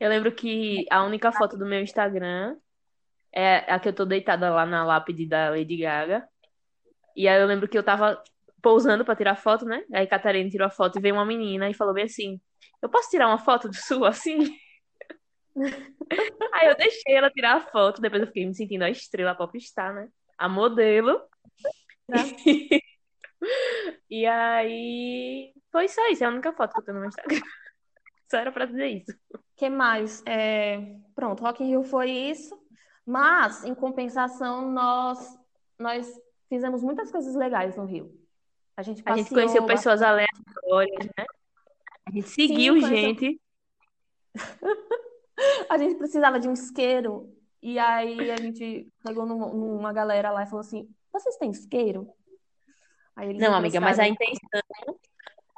[0.00, 2.56] Eu lembro que a única foto do meu Instagram
[3.34, 6.26] é a que eu tô deitada lá na lápide da Lady Gaga.
[7.16, 8.22] E aí eu lembro que eu tava
[8.62, 9.84] pousando pra tirar foto, né?
[9.92, 12.40] Aí Catarina tirou a foto e veio uma menina e falou bem assim:
[12.80, 14.56] Eu posso tirar uma foto de sua assim?
[16.54, 19.94] Aí eu deixei ela tirar a foto, depois eu fiquei me sentindo a estrela popstar,
[19.94, 20.08] né?
[20.38, 21.20] A modelo.
[24.10, 27.40] E aí foi só isso, é a única foto que eu tenho no meu Instagram.
[28.30, 29.16] Só era pra dizer isso.
[29.56, 30.22] que mais?
[30.26, 30.78] É,
[31.14, 32.58] Pronto, Rock in Rio foi isso.
[33.06, 35.38] Mas, em compensação, nós,
[35.78, 38.12] nós fizemos muitas coisas legais no Rio.
[38.76, 41.24] A gente A gente passeou conheceu pessoas aleatórias, né?
[42.06, 42.96] A gente Sim, seguiu conheceu.
[42.96, 43.40] gente.
[45.68, 47.28] A gente precisava de um isqueiro.
[47.60, 52.08] E aí a gente pegou numa, numa galera lá e falou assim: Vocês têm isqueiro?
[53.38, 54.60] Não, amiga, mas a intenção,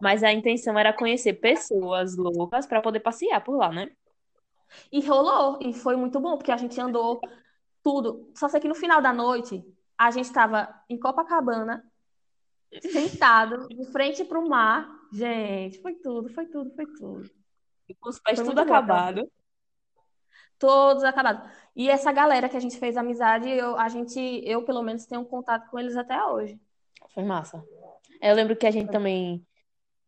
[0.00, 3.90] mas a intenção era conhecer pessoas loucas pra poder passear por lá, né?
[4.90, 5.58] E rolou.
[5.60, 7.20] E foi muito bom, porque a gente andou
[7.82, 8.30] tudo.
[8.34, 9.64] Só sei que no final da noite,
[9.96, 11.84] a gente estava em Copacabana,
[12.80, 14.88] sentado, de frente para o mar.
[15.12, 17.30] Gente, foi tudo, foi tudo, foi tudo.
[17.88, 19.30] E com os pés Foi tudo acabado.
[20.58, 21.50] Todos acabados.
[21.74, 25.24] E essa galera que a gente fez amizade, eu, a gente, eu pelo menos tenho
[25.24, 26.58] contato com eles até hoje.
[27.14, 27.62] Foi massa.
[28.20, 29.46] Eu lembro que a gente também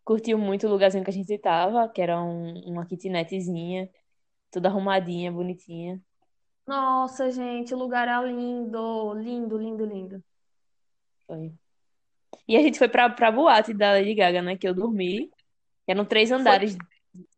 [0.04, 3.90] curtiu muito o lugarzinho que a gente tava, que era um- uma kitnetzinha,
[4.50, 6.00] toda arrumadinha, bonitinha.
[6.68, 10.24] Nossa, gente, o lugar era lindo, lindo, lindo, lindo.
[11.26, 11.52] Foi.
[12.48, 14.56] E a gente foi pra, pra boate da Lady Gaga, né?
[14.56, 15.30] Que eu dormi.
[15.86, 16.76] Eram três Foi, andares.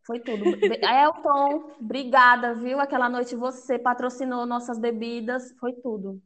[0.06, 0.56] foi tudo.
[0.56, 2.80] Be- Elton, obrigada, viu?
[2.80, 6.22] Aquela noite você patrocinou nossas bebidas, foi tudo.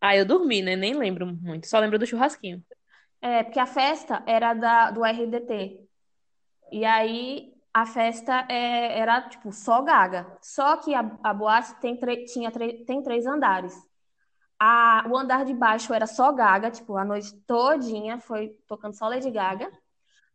[0.00, 0.76] Ah, eu dormi, né?
[0.76, 1.66] Nem lembro muito.
[1.66, 2.64] Só lembro do churrasquinho.
[3.20, 5.80] É, porque a festa era da, do RDT.
[6.72, 10.26] E aí a festa é, era tipo só Gaga.
[10.42, 12.50] Só que a, a boate tem, tinha
[12.86, 13.74] tem três andares.
[14.58, 19.08] A, o andar de baixo era só Gaga, tipo, a noite todinha foi tocando só
[19.08, 19.70] Lady Gaga.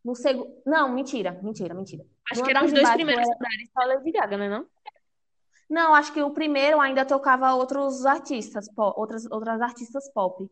[0.04, 0.50] No segundo.
[0.66, 2.04] Não, mentira, mentira, mentira.
[2.30, 3.36] Acho No que eram os dois primeiros era.
[3.36, 4.48] andares só Lady Gaga, né?
[4.48, 4.66] Não?
[5.68, 10.48] Não, acho que o primeiro ainda tocava outros artistas, po- outras, outras artistas pop.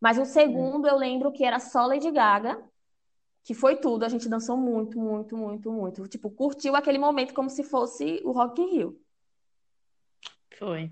[0.00, 0.24] Mas o Hum.
[0.24, 2.62] segundo eu lembro que era só Lady Gaga,
[3.42, 4.04] que foi tudo.
[4.04, 6.08] A gente dançou muito, muito, muito, muito.
[6.08, 9.00] Tipo, curtiu aquele momento como se fosse o Rock in Rio.
[10.58, 10.90] Foi.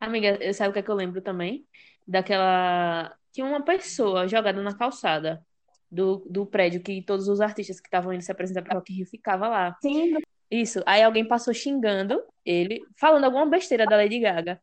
[0.00, 1.66] Amiga, eu- sabe o que é que eu lembro também?
[2.06, 3.16] Daquela.
[3.32, 5.44] Tinha uma pessoa jogada na calçada
[5.90, 8.96] do, do prédio que todos os artistas que estavam indo se apresentar para Rock in
[8.96, 9.76] Rio ficavam lá.
[9.80, 10.18] Sim,
[10.50, 10.82] Isso.
[10.84, 14.60] Aí alguém passou xingando ele, falando alguma besteira da Lady Gaga.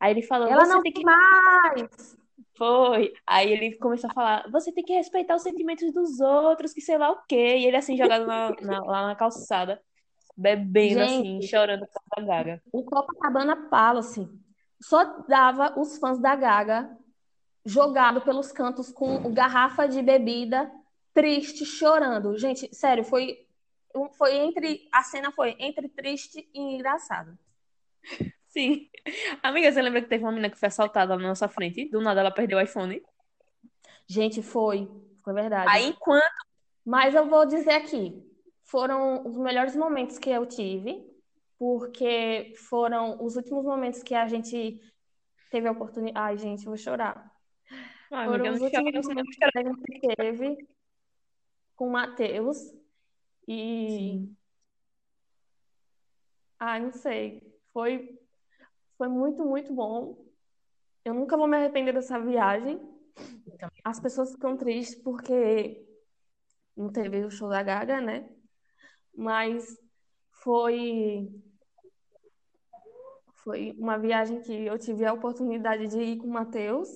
[0.00, 1.04] Aí ele falou: ela não tem que.
[1.04, 2.17] mais.
[2.58, 3.12] Foi.
[3.26, 6.98] Aí ele começou a falar: Você tem que respeitar os sentimentos dos outros, que sei
[6.98, 7.56] lá o quê.
[7.58, 9.80] E ele assim, jogado na, na- lá na calçada,
[10.36, 12.62] bebendo assim, Gente, chorando por causa da Gaga.
[12.72, 14.28] o Copacabana Palace
[14.80, 16.96] só dava os fãs da Gaga
[17.64, 20.70] jogado pelos cantos com garrafa de bebida,
[21.14, 22.36] triste, chorando.
[22.38, 23.46] Gente, sério, foi
[24.16, 27.38] foi entre a cena foi entre triste e engraçada.
[28.48, 28.88] Sim.
[29.42, 31.88] Amiga, você lembra que teve uma menina que foi assaltada na nossa frente?
[31.88, 33.02] Do nada ela perdeu o iPhone.
[34.06, 34.88] Gente, foi,
[35.22, 35.70] foi verdade.
[35.70, 36.24] Aí, enquanto.
[36.84, 38.22] Mas eu vou dizer aqui,
[38.64, 41.06] foram os melhores momentos que eu tive,
[41.58, 44.80] porque foram os últimos momentos que a gente
[45.50, 46.18] teve a oportunidade.
[46.18, 47.30] Ai, gente, eu vou chorar.
[48.10, 50.68] Ai, Foram amiga, os não chora, últimos momentos que a gente teve
[51.76, 52.56] com o Matheus.
[53.46, 54.36] E, Sim.
[56.58, 57.42] ai, não sei,
[57.72, 58.18] foi,
[58.98, 60.26] foi muito, muito bom.
[61.04, 62.78] Eu nunca vou me arrepender dessa viagem.
[63.46, 65.86] Então, As pessoas ficam tristes porque
[66.76, 68.28] não teve o show da Gaga, né?
[69.16, 69.78] Mas
[70.30, 71.28] foi,
[73.42, 76.88] foi uma viagem que eu tive a oportunidade de ir com o Matheus,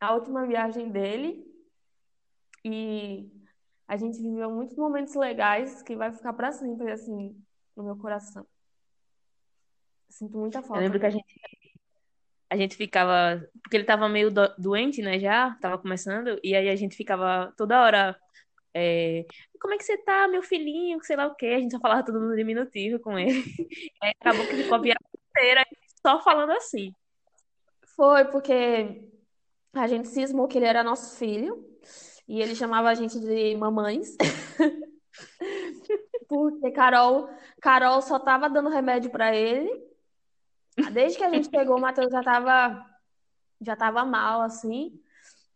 [0.00, 1.46] a última viagem dele,
[2.64, 3.30] e
[3.86, 7.36] a gente viveu muitos momentos legais que vai ficar para sempre, assim,
[7.76, 8.46] no meu coração.
[10.12, 11.40] Sinto muita Eu falta lembro que a gente,
[12.50, 13.42] a gente ficava.
[13.62, 15.18] Porque ele tava meio do- doente, né?
[15.18, 16.38] Já, tava começando.
[16.44, 18.16] E aí a gente ficava toda hora.
[18.74, 19.24] é,
[19.60, 21.02] Como é que você tá, meu filhinho?
[21.02, 21.46] Sei lá o quê.
[21.46, 23.42] A gente só falava tudo no diminutivo com ele.
[24.02, 25.00] Aí acabou que ficou a viagem
[25.30, 25.64] inteira
[26.06, 26.94] só falando assim.
[27.96, 29.08] Foi porque
[29.72, 31.64] a gente cismou que ele era nosso filho
[32.28, 34.16] e ele chamava a gente de mamães.
[36.28, 37.28] Porque Carol,
[37.60, 39.91] Carol só tava dando remédio para ele.
[40.92, 42.86] Desde que a gente pegou, o Matheus já tava
[43.60, 45.00] já tava mal assim,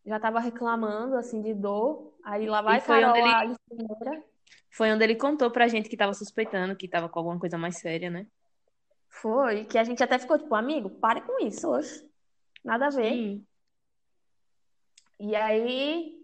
[0.05, 2.15] já tava reclamando assim de dor.
[2.25, 4.25] Aí lá vai E foi Carol, onde ele- a enfermeira.
[4.71, 7.79] Foi onde ele contou pra gente que tava suspeitando que tava com alguma coisa mais
[7.79, 8.27] séria, né?
[9.09, 12.07] Foi, que a gente até ficou tipo, amigo, pare com isso hoje.
[12.63, 13.11] Nada a ver.
[13.13, 13.47] Sim.
[15.19, 16.15] E aí,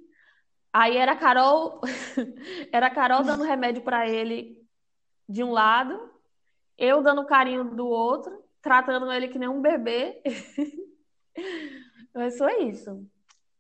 [0.73, 1.81] aí era a Carol,
[2.71, 4.63] era a Carol dando remédio para ele
[5.27, 6.11] de um lado,
[6.77, 10.23] eu dando carinho do outro, tratando ele que nem um bebê.
[12.15, 13.07] Mas foi isso.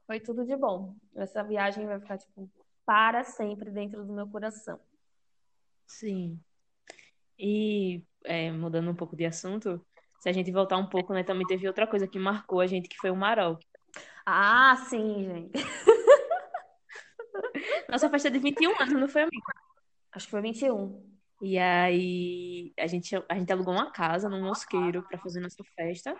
[0.07, 0.95] Foi tudo de bom.
[1.15, 2.51] Essa viagem vai ficar tipo
[2.87, 4.79] para sempre dentro do meu coração.
[5.87, 6.41] Sim.
[7.39, 9.85] E é, mudando um pouco de assunto,
[10.21, 12.89] se a gente voltar um pouco, né, também teve outra coisa que marcou a gente,
[12.89, 13.59] que foi o Marol.
[14.25, 15.53] Ah, sim, gente.
[17.89, 19.45] Nossa festa de 21 anos, não foi, amigo?
[20.13, 21.13] Acho que foi 21.
[21.43, 26.17] E aí a gente, a gente alugou uma casa no Mosqueiro pra fazer nossa festa.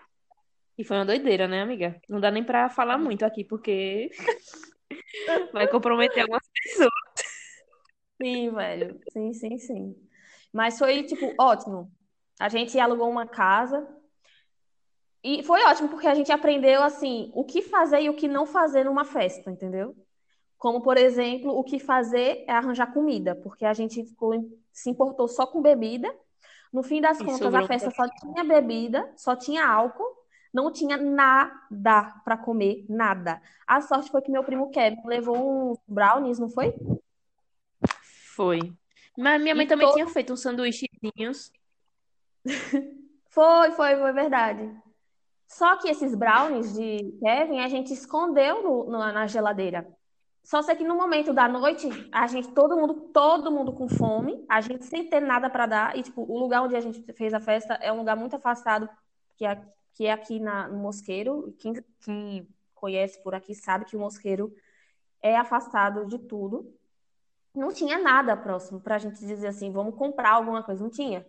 [0.77, 2.01] E foi uma doideira, né, amiga?
[2.09, 4.11] Não dá nem pra falar muito aqui, porque
[5.53, 6.91] vai comprometer algumas pessoas.
[8.21, 9.01] Sim, velho.
[9.13, 10.09] Sim, sim, sim.
[10.53, 11.89] Mas foi, tipo, ótimo.
[12.41, 13.87] A gente alugou uma casa
[15.23, 18.45] e foi ótimo porque a gente aprendeu, assim, o que fazer e o que não
[18.45, 19.95] fazer numa festa, entendeu?
[20.63, 24.33] Como, por exemplo, o que fazer é arranjar comida, porque a gente ficou,
[24.73, 26.09] se importou só com bebida.
[26.73, 30.07] No fim das contas, a festa só tinha bebida, só tinha álcool,
[30.55, 33.43] não tinha nada para comer, nada.
[33.67, 36.73] A sorte foi que meu primo Kevin levou uns brownies, não foi?
[38.37, 38.61] Foi.
[39.19, 41.51] Mas minha mãe E também todo- tinha feito uns sanduíchezinhos.
[43.31, 44.71] Foi, foi, foi verdade.
[45.49, 49.89] Só que esses brownies de Kevin a gente escondeu no- na, na geladeira.
[50.43, 54.45] Só sei que no momento da noite, a gente, todo mundo, todo mundo com fome,
[54.49, 55.97] a gente sem ter nada para dar.
[55.97, 58.89] E, tipo, o lugar onde a gente fez a festa é um lugar muito afastado,
[59.37, 59.63] que é,
[59.95, 61.55] que é aqui na, no Mosqueiro.
[61.59, 64.53] Quem, quem conhece por aqui sabe que o Mosqueiro
[65.23, 66.75] é afastado de tudo.
[67.55, 70.83] Não tinha nada próximo pra gente dizer assim, vamos comprar alguma coisa.
[70.83, 71.25] Não tinha.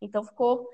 [0.00, 0.68] Então ficou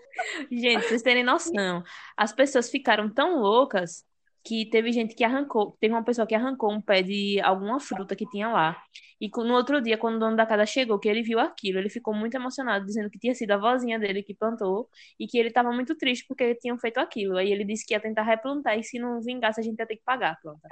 [0.50, 1.82] Gente, vocês terem noção,
[2.16, 4.04] as pessoas ficaram tão loucas
[4.45, 8.16] que teve gente que arrancou, teve uma pessoa que arrancou um pé de alguma fruta
[8.16, 8.76] que tinha lá.
[9.20, 11.88] E no outro dia, quando o dono da casa chegou, que ele viu aquilo, ele
[11.88, 14.88] ficou muito emocionado, dizendo que tinha sido a vozinha dele que plantou
[15.18, 17.36] e que ele estava muito triste porque tinham feito aquilo.
[17.36, 19.97] Aí ele disse que ia tentar replantar e se não vingasse, a gente ia ter
[19.97, 20.68] que pagar a planta.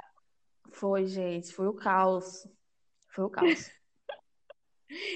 [0.71, 2.47] Foi, gente, foi o caos.
[3.09, 3.69] Foi o caos.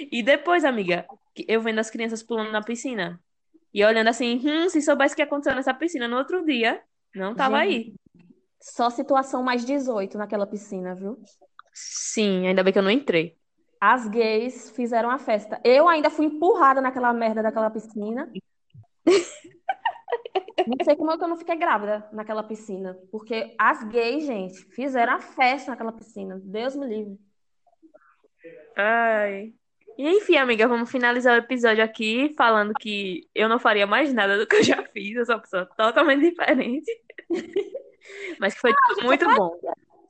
[0.10, 1.06] E depois, amiga,
[1.50, 3.20] eu vendo as crianças pulando na piscina
[3.74, 6.82] e olhando assim, hum, se soubesse o que aconteceu nessa piscina no outro dia,
[7.14, 7.94] não tava aí.
[8.60, 11.18] Só situação mais 18 naquela piscina, viu?
[11.74, 13.38] Sim, ainda bem que eu não entrei.
[13.80, 15.60] As gays fizeram a festa.
[15.64, 18.32] Eu ainda fui empurrada naquela merda daquela piscina.
[20.68, 22.98] Não sei como é que eu não fiquei grávida naquela piscina.
[23.12, 26.40] Porque as gays, gente, fizeram a festa naquela piscina.
[26.44, 27.20] Deus me livre.
[28.76, 29.54] Ai.
[29.98, 34.38] E enfim, amiga, vamos finalizar o episódio aqui falando que eu não faria mais nada
[34.38, 36.92] do que eu já fiz, eu sou uma pessoa totalmente diferente.
[38.40, 39.60] Mas que foi tudo muito bom.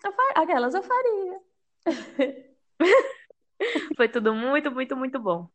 [0.03, 1.39] Eu fa- Aquelas eu faria.
[3.95, 5.47] Foi tudo muito, muito, muito bom.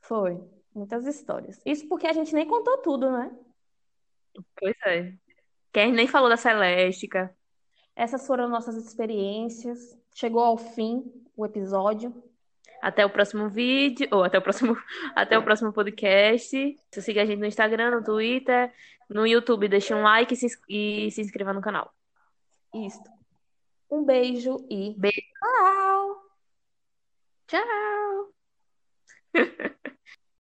[0.00, 0.40] Foi.
[0.74, 1.60] Muitas histórias.
[1.64, 3.30] Isso porque a gente nem contou tudo, né?
[4.58, 5.12] Pois é.
[5.72, 7.34] Quem nem falou da Celéstica.
[7.94, 9.98] Essas foram nossas experiências.
[10.14, 11.04] Chegou ao fim
[11.36, 12.14] o episódio.
[12.82, 14.76] Até o próximo vídeo, ou até o próximo,
[15.16, 16.76] até o próximo podcast.
[16.90, 18.72] Você siga a gente no Instagram, no Twitter,
[19.08, 21.92] no YouTube, deixe um like e se, e se inscreva no canal.
[22.74, 23.02] Isso.
[23.90, 25.20] Um beijo e Beijo.
[25.38, 26.26] tchau!
[27.46, 28.32] Tchau!